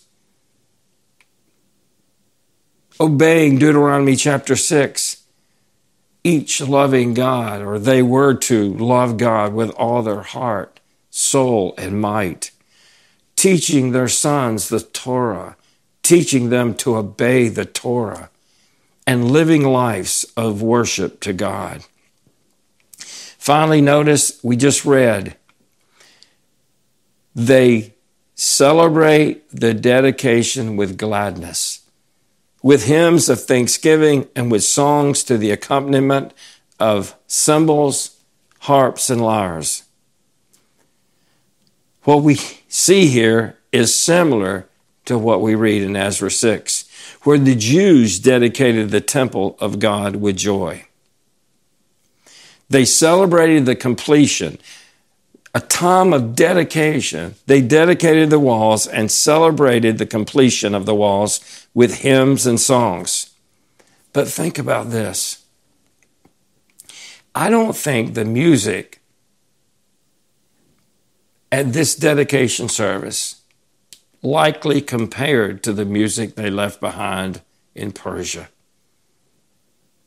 Obeying 3.00 3.58
Deuteronomy 3.58 4.18
chapter 4.18 4.58
6, 4.58 5.24
each 6.26 6.60
loving 6.60 7.14
God, 7.14 7.62
or 7.62 7.80
they 7.80 8.02
were 8.02 8.34
to 8.34 8.74
love 8.74 9.16
God 9.16 9.54
with 9.54 9.70
all 9.78 10.04
their 10.04 10.24
heart, 10.24 10.82
soul, 11.10 11.74
and 11.78 12.02
might, 12.02 12.52
teaching 13.38 13.94
their 13.94 14.10
sons 14.10 14.68
the 14.68 14.82
Torah, 14.82 15.56
teaching 16.04 16.50
them 16.50 16.74
to 16.74 16.98
obey 16.98 17.48
the 17.48 17.64
Torah, 17.64 18.30
and 19.10 19.32
living 19.32 19.64
lives 19.64 20.24
of 20.38 20.62
worship 20.62 21.20
to 21.20 21.34
God. 21.34 21.84
Finally, 23.00 23.82
notice 23.82 24.40
we 24.44 24.56
just 24.56 24.86
read 24.86 25.36
they 27.34 27.96
celebrate 28.36 29.50
the 29.50 29.74
dedication 29.74 30.78
with 30.78 30.96
gladness 30.96 31.90
with 32.62 32.86
hymns 32.86 33.30
of 33.30 33.44
thanksgiving 33.44 34.28
and 34.36 34.52
with 34.52 34.64
songs 34.64 35.24
to 35.24 35.38
the 35.38 35.50
accompaniment 35.50 36.32
of 36.80 37.16
cymbals, 37.26 38.20
harps, 38.60 39.10
and 39.10 39.22
lyres. 39.22 39.84
What 42.04 42.22
we 42.22 42.36
see 42.68 43.08
here 43.08 43.58
is 43.72 43.96
similar 43.96 44.68
to 45.06 45.18
what 45.18 45.42
we 45.42 45.56
read 45.56 45.82
in 45.82 45.96
Ezra 45.96 46.30
6, 46.30 46.89
where 47.24 47.38
the 47.38 47.56
Jews 47.56 48.20
dedicated 48.20 48.90
the 48.90 49.02
temple 49.02 49.58
of 49.60 49.80
God 49.80 50.18
with 50.18 50.38
joy. 50.38 50.86
They 52.70 52.86
celebrated 52.86 53.66
the 53.66 53.76
completion 53.76 54.60
a 55.54 55.60
time 55.60 56.14
of 56.14 56.36
dedication. 56.36 57.36
They 57.48 57.62
dedicated 57.62 58.30
the 58.30 58.40
walls 58.40 58.86
and 58.86 59.12
celebrated 59.12 59.98
the 59.98 60.06
completion 60.06 60.76
of 60.76 60.86
the 60.86 60.96
walls 60.96 61.68
with 61.74 62.02
hymns 62.02 62.46
and 62.46 62.60
songs. 62.60 63.32
But 64.14 64.28
think 64.28 64.60
about 64.60 64.92
this. 64.92 65.44
I 67.34 67.50
don't 67.50 67.76
think 67.76 68.14
the 68.14 68.26
music 68.26 69.02
at 71.52 71.74
this 71.74 71.96
dedication 71.96 72.70
service 72.70 73.39
likely 74.22 74.82
compared 74.82 75.64
to 75.64 75.74
the 75.74 75.86
music 75.86 76.36
they 76.36 76.50
left 76.50 76.80
behind 76.80 77.42
in 77.76 77.92
Persia. 77.92 78.50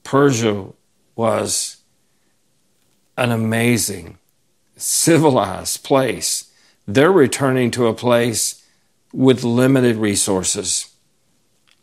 Persia 0.04 0.66
was 1.16 1.78
an 3.16 3.30
amazing 3.30 4.18
civilized 4.76 5.84
place. 5.84 6.50
They're 6.86 7.12
returning 7.12 7.70
to 7.72 7.86
a 7.86 7.94
place 7.94 8.66
with 9.12 9.44
limited 9.44 9.96
resources, 9.96 10.92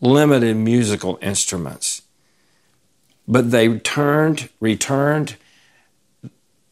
limited 0.02 0.58
musical 0.58 1.18
instruments. 1.22 2.02
But 3.28 3.52
they 3.52 3.68
returned, 3.68 4.50
returned. 4.60 5.38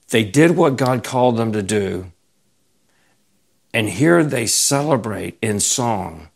They 0.10 0.24
did 0.24 0.58
what 0.58 0.76
God 0.76 1.04
called 1.04 1.38
them 1.38 1.52
to 1.54 1.62
do. 1.62 2.12
And 3.74 3.90
here 3.90 4.24
they 4.24 4.48
celebrate 4.48 5.38
in 5.42 5.60
song. 5.60 6.30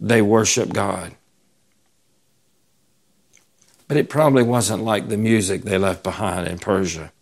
They 0.00 0.22
worship 0.22 0.72
God. 0.72 1.14
But 3.88 3.96
it 3.96 4.08
probably 4.08 4.42
wasn't 4.42 4.82
like 4.82 5.08
the 5.08 5.16
music 5.16 5.62
they 5.62 5.78
left 5.78 6.02
behind 6.02 6.48
in 6.48 6.58
Persia. 6.58 7.12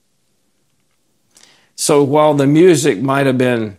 So 1.77 2.03
while 2.03 2.35
the 2.35 2.47
music 2.47 3.01
might 3.01 3.27
have 3.27 3.39
been 3.39 3.79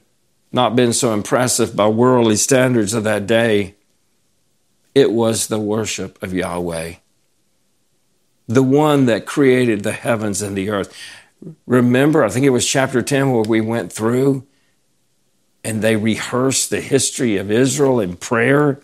not 0.51 0.75
been 0.75 0.93
so 0.93 1.13
impressive 1.13 1.75
by 1.75 1.87
worldly 1.87 2.37
standards 2.37 2.93
of 2.93 3.03
that 3.03 3.27
day, 3.27 3.75
it 4.93 5.11
was 5.11 5.47
the 5.47 5.59
worship 5.59 6.21
of 6.23 6.33
Yahweh, 6.33 6.93
the 8.47 8.63
one 8.63 9.05
that 9.07 9.25
created 9.25 9.83
the 9.83 9.91
heavens 9.91 10.41
and 10.41 10.57
the 10.57 10.69
earth. 10.69 10.95
remember, 11.67 12.23
I 12.23 12.29
think 12.29 12.45
it 12.45 12.51
was 12.51 12.65
chapter 12.65 13.01
10 13.01 13.31
where 13.31 13.43
we 13.43 13.59
went 13.59 13.91
through 13.91 14.47
and 15.65 15.81
they 15.81 15.95
rehearsed 15.95 16.69
the 16.69 16.79
history 16.79 17.37
of 17.37 17.49
Israel 17.49 17.99
in 17.99 18.15
prayer. 18.15 18.79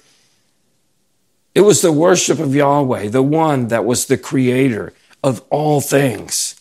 It 1.53 1.61
was 1.61 1.81
the 1.81 1.91
worship 1.91 2.39
of 2.39 2.55
Yahweh, 2.55 3.09
the 3.09 3.21
one 3.21 3.67
that 3.67 3.85
was 3.85 4.07
the 4.07 4.17
creator 4.17 4.91
of 5.23 5.43
all 5.51 5.79
things, 5.79 6.59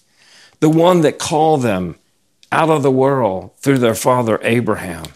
the 0.61 0.69
one 0.69 1.01
that 1.01 1.19
called 1.19 1.63
them 1.63 1.97
out 2.53 2.69
of 2.69 2.83
the 2.83 2.91
world 2.91 3.53
through 3.57 3.79
their 3.79 3.95
father 3.95 4.39
Abraham, 4.43 5.07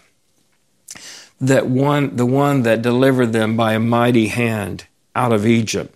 that 1.39 1.67
one, 1.67 2.15
the 2.15 2.25
one 2.25 2.63
that 2.63 2.81
delivered 2.81 3.31
them 3.31 3.55
by 3.55 3.73
a 3.73 3.79
mighty 3.79 4.29
hand 4.29 4.87
out 5.15 5.31
of 5.31 5.45
Egypt, 5.45 5.93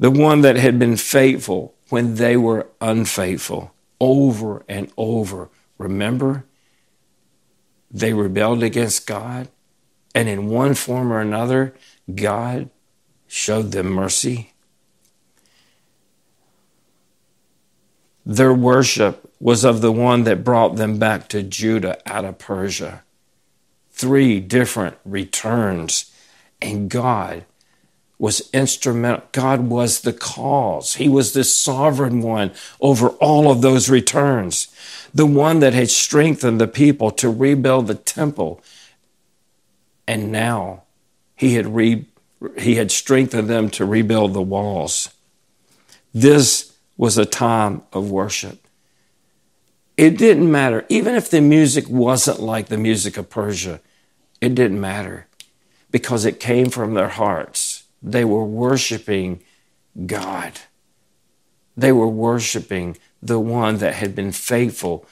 the 0.00 0.10
one 0.10 0.40
that 0.40 0.56
had 0.56 0.76
been 0.76 0.96
faithful 0.96 1.72
when 1.88 2.16
they 2.16 2.36
were 2.36 2.66
unfaithful 2.80 3.72
over 4.00 4.64
and 4.68 4.90
over. 4.96 5.50
Remember? 5.78 6.44
They 7.90 8.12
rebelled 8.12 8.62
against 8.62 9.06
God, 9.06 9.48
and 10.14 10.28
in 10.28 10.48
one 10.48 10.74
form 10.74 11.12
or 11.12 11.20
another, 11.20 11.74
God 12.14 12.70
showed 13.26 13.72
them 13.72 13.88
mercy. 13.88 14.52
Their 18.24 18.52
worship 18.52 19.32
was 19.40 19.64
of 19.64 19.80
the 19.80 19.92
one 19.92 20.24
that 20.24 20.44
brought 20.44 20.76
them 20.76 20.98
back 20.98 21.28
to 21.28 21.42
Judah 21.42 21.98
out 22.04 22.26
of 22.26 22.38
Persia. 22.38 23.02
Three 23.90 24.38
different 24.38 24.96
returns, 25.04 26.12
and 26.60 26.90
God 26.90 27.46
was 28.18 28.50
instrumental. 28.52 29.22
God 29.32 29.68
was 29.68 30.00
the 30.00 30.12
cause. 30.12 30.96
He 30.96 31.08
was 31.08 31.32
the 31.32 31.44
sovereign 31.44 32.20
one 32.20 32.52
over 32.80 33.08
all 33.10 33.50
of 33.50 33.62
those 33.62 33.88
returns, 33.88 34.68
the 35.14 35.26
one 35.26 35.60
that 35.60 35.74
had 35.74 35.90
strengthened 35.90 36.60
the 36.60 36.68
people 36.68 37.10
to 37.12 37.30
rebuild 37.30 37.86
the 37.86 37.94
temple. 37.94 38.62
And 40.06 40.32
now 40.32 40.84
he 41.36 41.54
had, 41.54 41.74
re, 41.74 42.06
he 42.58 42.76
had 42.76 42.90
strengthened 42.90 43.48
them 43.48 43.70
to 43.70 43.84
rebuild 43.84 44.34
the 44.34 44.42
walls. 44.42 45.10
This 46.14 46.76
was 46.96 47.18
a 47.18 47.24
time 47.24 47.82
of 47.92 48.10
worship. 48.10 48.66
It 49.96 50.16
didn't 50.16 50.50
matter. 50.50 50.86
Even 50.88 51.14
if 51.14 51.30
the 51.30 51.40
music 51.40 51.88
wasn't 51.88 52.40
like 52.40 52.68
the 52.68 52.78
music 52.78 53.16
of 53.16 53.30
Persia, 53.30 53.80
it 54.40 54.54
didn't 54.54 54.80
matter 54.80 55.26
because 55.90 56.24
it 56.24 56.38
came 56.38 56.70
from 56.70 56.94
their 56.94 57.08
hearts 57.08 57.78
they 58.02 58.24
were 58.24 58.44
worshiping 58.44 59.42
God. 60.06 60.52
They 61.76 61.92
were 61.92 62.08
worshiping 62.08 62.96
the 63.22 63.40
one 63.40 63.78
that 63.78 63.94
had 63.94 64.14
been 64.14 64.32
faithful, 64.32 65.06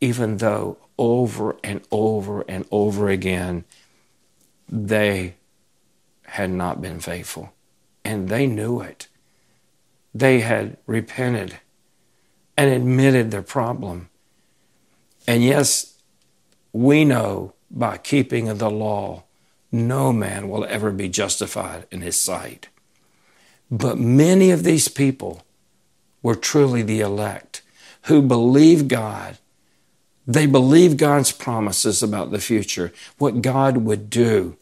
even 0.00 0.38
though 0.38 0.78
over 0.98 1.56
and 1.62 1.80
over 1.90 2.44
and 2.48 2.66
over 2.70 3.08
again 3.08 3.64
they 4.68 5.34
had 6.22 6.50
not 6.50 6.82
been 6.82 7.00
faithful. 7.00 7.52
And 8.04 8.28
they 8.28 8.46
knew 8.46 8.80
it. 8.80 9.08
They 10.14 10.40
had 10.40 10.76
repented 10.86 11.58
and 12.56 12.70
admitted 12.70 13.30
their 13.30 13.42
problem. 13.42 14.08
And 15.26 15.44
yes, 15.44 15.98
we 16.72 17.04
know 17.04 17.54
by 17.70 17.98
keeping 17.98 18.46
the 18.58 18.70
law 18.70 19.24
no 19.70 20.12
man 20.12 20.48
will 20.48 20.64
ever 20.64 20.90
be 20.90 21.08
justified 21.08 21.86
in 21.90 22.00
his 22.00 22.18
sight. 22.18 22.68
But 23.70 23.98
many 23.98 24.50
of 24.50 24.64
these 24.64 24.88
people 24.88 25.42
were 26.22 26.34
truly 26.34 26.82
the 26.82 27.00
elect 27.00 27.62
who 28.02 28.22
believed 28.22 28.88
God. 28.88 29.38
They 30.26 30.46
believed 30.46 30.98
God's 30.98 31.32
promises 31.32 32.02
about 32.02 32.30
the 32.30 32.40
future, 32.40 32.92
what 33.16 33.42
God 33.42 33.78
would 33.78 34.10
do, 34.10 34.56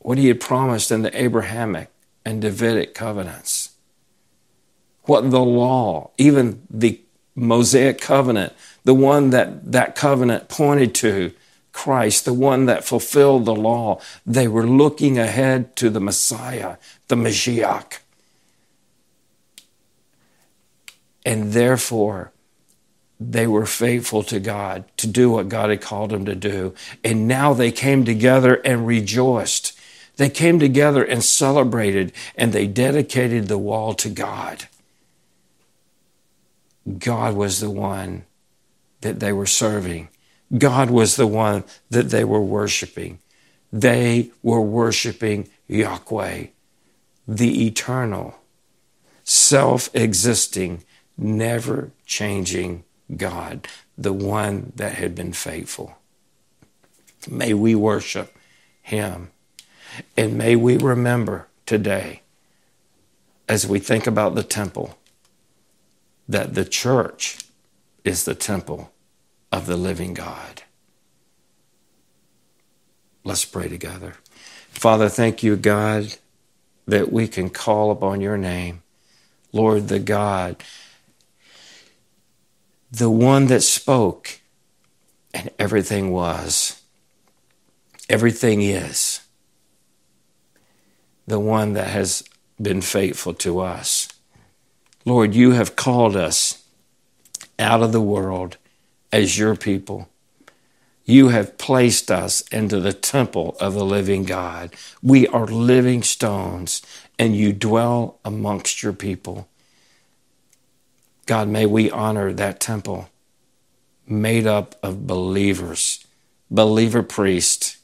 what 0.00 0.18
he 0.18 0.28
had 0.28 0.40
promised 0.40 0.90
in 0.90 1.02
the 1.02 1.20
Abrahamic 1.20 1.90
and 2.24 2.42
Davidic 2.42 2.94
covenants, 2.94 3.72
what 5.04 5.30
the 5.30 5.40
law, 5.40 6.10
even 6.18 6.62
the 6.68 7.00
Mosaic 7.34 8.00
covenant, 8.00 8.52
the 8.84 8.94
one 8.94 9.30
that 9.30 9.72
that 9.72 9.94
covenant 9.94 10.48
pointed 10.48 10.94
to, 10.96 11.32
Christ, 11.72 12.24
the 12.24 12.32
one 12.32 12.64
that 12.66 12.84
fulfilled 12.84 13.44
the 13.44 13.54
law. 13.54 14.00
They 14.24 14.48
were 14.48 14.66
looking 14.66 15.18
ahead 15.18 15.76
to 15.76 15.90
the 15.90 16.00
Messiah, 16.00 16.78
the 17.08 17.16
Mashiach. 17.16 17.98
And 21.26 21.52
therefore, 21.52 22.30
they 23.18 23.48
were 23.48 23.66
faithful 23.66 24.22
to 24.22 24.38
God 24.38 24.84
to 24.98 25.08
do 25.08 25.28
what 25.28 25.48
God 25.48 25.70
had 25.70 25.80
called 25.80 26.10
them 26.10 26.24
to 26.26 26.36
do. 26.36 26.72
And 27.02 27.26
now 27.26 27.52
they 27.52 27.72
came 27.72 28.04
together 28.04 28.54
and 28.64 28.86
rejoiced. 28.86 29.76
They 30.18 30.30
came 30.30 30.60
together 30.60 31.02
and 31.02 31.24
celebrated 31.24 32.12
and 32.36 32.52
they 32.52 32.68
dedicated 32.68 33.48
the 33.48 33.58
wall 33.58 33.92
to 33.94 34.08
God. 34.08 34.68
God 36.98 37.34
was 37.34 37.58
the 37.58 37.70
one 37.70 38.24
that 39.00 39.18
they 39.18 39.32
were 39.32 39.46
serving. 39.46 40.08
God 40.56 40.90
was 40.90 41.16
the 41.16 41.26
one 41.26 41.64
that 41.90 42.10
they 42.10 42.22
were 42.22 42.40
worshiping. 42.40 43.18
They 43.72 44.30
were 44.44 44.60
worshiping 44.60 45.48
Yahweh, 45.66 46.46
the 47.26 47.66
eternal, 47.66 48.36
self 49.24 49.90
existing, 49.92 50.84
never 51.16 51.90
changing 52.04 52.84
God, 53.16 53.68
the 53.96 54.12
one 54.12 54.72
that 54.76 54.94
had 54.94 55.14
been 55.14 55.32
faithful. 55.32 55.96
May 57.30 57.54
we 57.54 57.74
worship 57.74 58.36
Him. 58.82 59.30
And 60.16 60.36
may 60.36 60.56
we 60.56 60.76
remember 60.76 61.48
today, 61.64 62.22
as 63.48 63.66
we 63.66 63.78
think 63.78 64.06
about 64.06 64.34
the 64.34 64.42
temple, 64.42 64.98
that 66.28 66.54
the 66.54 66.64
church 66.64 67.38
is 68.04 68.24
the 68.24 68.34
temple 68.34 68.92
of 69.52 69.66
the 69.66 69.76
living 69.76 70.14
God. 70.14 70.62
Let's 73.24 73.44
pray 73.44 73.68
together. 73.68 74.14
Father, 74.70 75.08
thank 75.08 75.42
you, 75.42 75.56
God, 75.56 76.14
that 76.86 77.12
we 77.12 77.26
can 77.26 77.50
call 77.50 77.90
upon 77.90 78.20
your 78.20 78.36
name. 78.36 78.82
Lord, 79.52 79.88
the 79.88 79.98
God, 79.98 80.62
the 82.90 83.10
one 83.10 83.46
that 83.46 83.62
spoke, 83.62 84.40
and 85.34 85.50
everything 85.58 86.10
was, 86.10 86.82
everything 88.08 88.62
is, 88.62 89.20
the 91.26 91.40
one 91.40 91.72
that 91.72 91.88
has 91.88 92.22
been 92.60 92.80
faithful 92.80 93.34
to 93.34 93.60
us. 93.60 94.08
Lord, 95.04 95.34
you 95.34 95.52
have 95.52 95.76
called 95.76 96.16
us 96.16 96.64
out 97.58 97.82
of 97.82 97.92
the 97.92 98.00
world 98.00 98.56
as 99.12 99.38
your 99.38 99.56
people. 99.56 100.08
You 101.04 101.28
have 101.28 101.58
placed 101.58 102.10
us 102.10 102.40
into 102.48 102.80
the 102.80 102.92
temple 102.92 103.56
of 103.60 103.74
the 103.74 103.84
living 103.84 104.24
God. 104.24 104.74
We 105.02 105.28
are 105.28 105.46
living 105.46 106.02
stones, 106.02 106.82
and 107.18 107.36
you 107.36 107.52
dwell 107.52 108.18
amongst 108.24 108.82
your 108.82 108.92
people. 108.92 109.48
God, 111.26 111.48
may 111.48 111.66
we 111.66 111.90
honor 111.90 112.32
that 112.32 112.60
temple 112.60 113.10
made 114.06 114.46
up 114.46 114.76
of 114.82 115.06
believers, 115.06 116.06
believer 116.50 117.02
priests. 117.02 117.78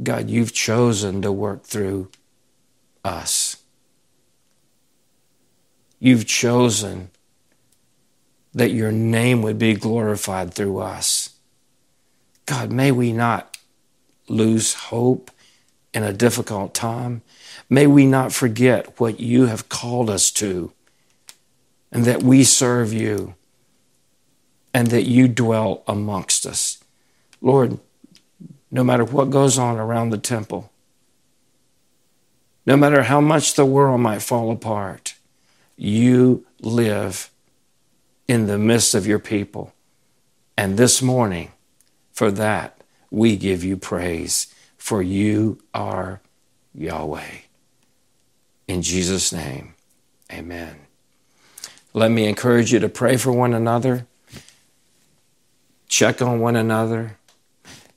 God, 0.00 0.30
you've 0.30 0.52
chosen 0.52 1.20
to 1.22 1.32
work 1.32 1.64
through 1.64 2.10
us. 3.04 3.56
You've 5.98 6.26
chosen 6.26 7.10
that 8.54 8.70
your 8.70 8.92
name 8.92 9.42
would 9.42 9.58
be 9.58 9.74
glorified 9.74 10.54
through 10.54 10.78
us. 10.78 11.30
God, 12.46 12.70
may 12.70 12.92
we 12.92 13.12
not 13.12 13.58
lose 14.28 14.74
hope 14.74 15.32
in 15.92 16.04
a 16.04 16.12
difficult 16.12 16.74
time. 16.74 17.22
May 17.70 17.86
we 17.86 18.06
not 18.06 18.32
forget 18.32 18.98
what 18.98 19.20
you 19.20 19.46
have 19.46 19.68
called 19.68 20.08
us 20.08 20.30
to 20.32 20.72
and 21.92 22.04
that 22.04 22.22
we 22.22 22.44
serve 22.44 22.92
you 22.92 23.34
and 24.72 24.88
that 24.88 25.04
you 25.04 25.28
dwell 25.28 25.82
amongst 25.86 26.46
us. 26.46 26.82
Lord, 27.40 27.78
no 28.70 28.84
matter 28.84 29.04
what 29.04 29.30
goes 29.30 29.58
on 29.58 29.78
around 29.78 30.10
the 30.10 30.18
temple, 30.18 30.70
no 32.66 32.76
matter 32.76 33.04
how 33.04 33.20
much 33.20 33.54
the 33.54 33.64
world 33.64 34.00
might 34.00 34.22
fall 34.22 34.50
apart, 34.50 35.14
you 35.76 36.44
live 36.60 37.30
in 38.26 38.46
the 38.46 38.58
midst 38.58 38.94
of 38.94 39.06
your 39.06 39.18
people. 39.18 39.72
And 40.56 40.76
this 40.76 41.00
morning, 41.00 41.52
for 42.12 42.30
that, 42.32 42.82
we 43.10 43.36
give 43.36 43.64
you 43.64 43.76
praise, 43.76 44.52
for 44.76 45.02
you 45.02 45.58
are 45.72 46.20
Yahweh. 46.74 47.47
In 48.68 48.82
Jesus' 48.82 49.32
name, 49.32 49.74
amen. 50.30 50.76
Let 51.94 52.10
me 52.10 52.26
encourage 52.26 52.72
you 52.72 52.78
to 52.80 52.88
pray 52.88 53.16
for 53.16 53.32
one 53.32 53.54
another, 53.54 54.06
check 55.88 56.20
on 56.20 56.38
one 56.38 56.54
another, 56.54 57.16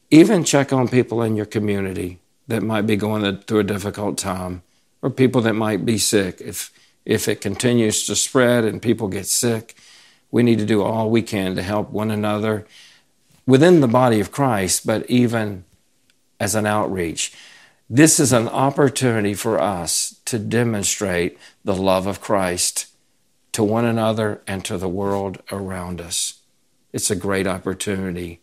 even 0.10 0.46
check 0.46 0.72
on 0.72 0.88
people 0.88 1.22
in 1.22 1.36
your 1.36 1.46
community 1.46 2.20
that 2.48 2.64
might 2.64 2.88
be 2.88 2.96
going 2.96 3.38
through 3.40 3.60
a 3.60 3.64
difficult 3.64 4.18
time 4.18 4.62
or 5.02 5.10
people 5.10 5.42
that 5.42 5.54
might 5.54 5.86
be 5.86 5.98
sick. 5.98 6.40
If, 6.40 6.72
if 7.06 7.28
it 7.28 7.42
continues 7.42 8.06
to 8.06 8.16
spread 8.16 8.64
and 8.64 8.82
people 8.82 9.10
get 9.10 9.26
sick, 9.26 9.76
we 10.32 10.42
need 10.42 10.60
to 10.60 10.66
do 10.66 10.82
all 10.82 11.10
we 11.10 11.22
can 11.22 11.56
to 11.56 11.64
help 11.64 11.92
one 11.92 12.12
another 12.12 12.66
within 13.46 13.82
the 13.82 13.88
body 13.88 14.22
of 14.22 14.32
Christ, 14.32 14.86
but 14.86 15.10
even 15.10 15.66
as 16.40 16.56
an 16.56 16.66
outreach. 16.66 17.34
This 17.94 18.22
is 18.22 18.32
an 18.32 18.48
opportunity 18.48 19.34
for 19.34 19.60
us 19.60 20.16
to 20.24 20.40
demonstrate 20.40 21.38
the 21.66 21.76
love 21.76 22.08
of 22.08 22.22
Christ 22.22 22.88
to 23.52 23.66
one 23.66 23.84
another 23.84 24.42
and 24.48 24.64
to 24.64 24.78
the 24.78 24.88
world 24.88 25.44
around 25.52 26.00
us. 26.00 26.40
It's 26.94 27.12
a 27.12 27.18
great 27.18 27.48
opportunity. 27.48 28.40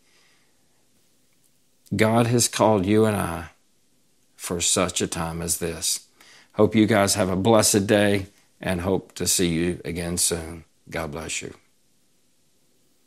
God 1.96 2.26
has 2.26 2.46
called 2.46 2.84
you 2.84 3.07
and 3.07 3.16
I 3.16 3.49
for 4.36 4.61
such 4.61 5.01
a 5.01 5.07
time 5.07 5.40
as 5.40 5.61
this. 5.61 6.09
Hope 6.53 6.74
you 6.74 6.84
guys 6.84 7.14
have 7.14 7.30
a 7.30 7.34
blessed 7.34 7.86
day 7.86 8.26
and 8.61 8.82
hope 8.82 9.14
to 9.14 9.26
see 9.26 9.49
you 9.49 9.80
again 9.82 10.18
soon. 10.18 10.64
God 10.90 11.12
bless 11.12 11.40
you. 11.40 11.55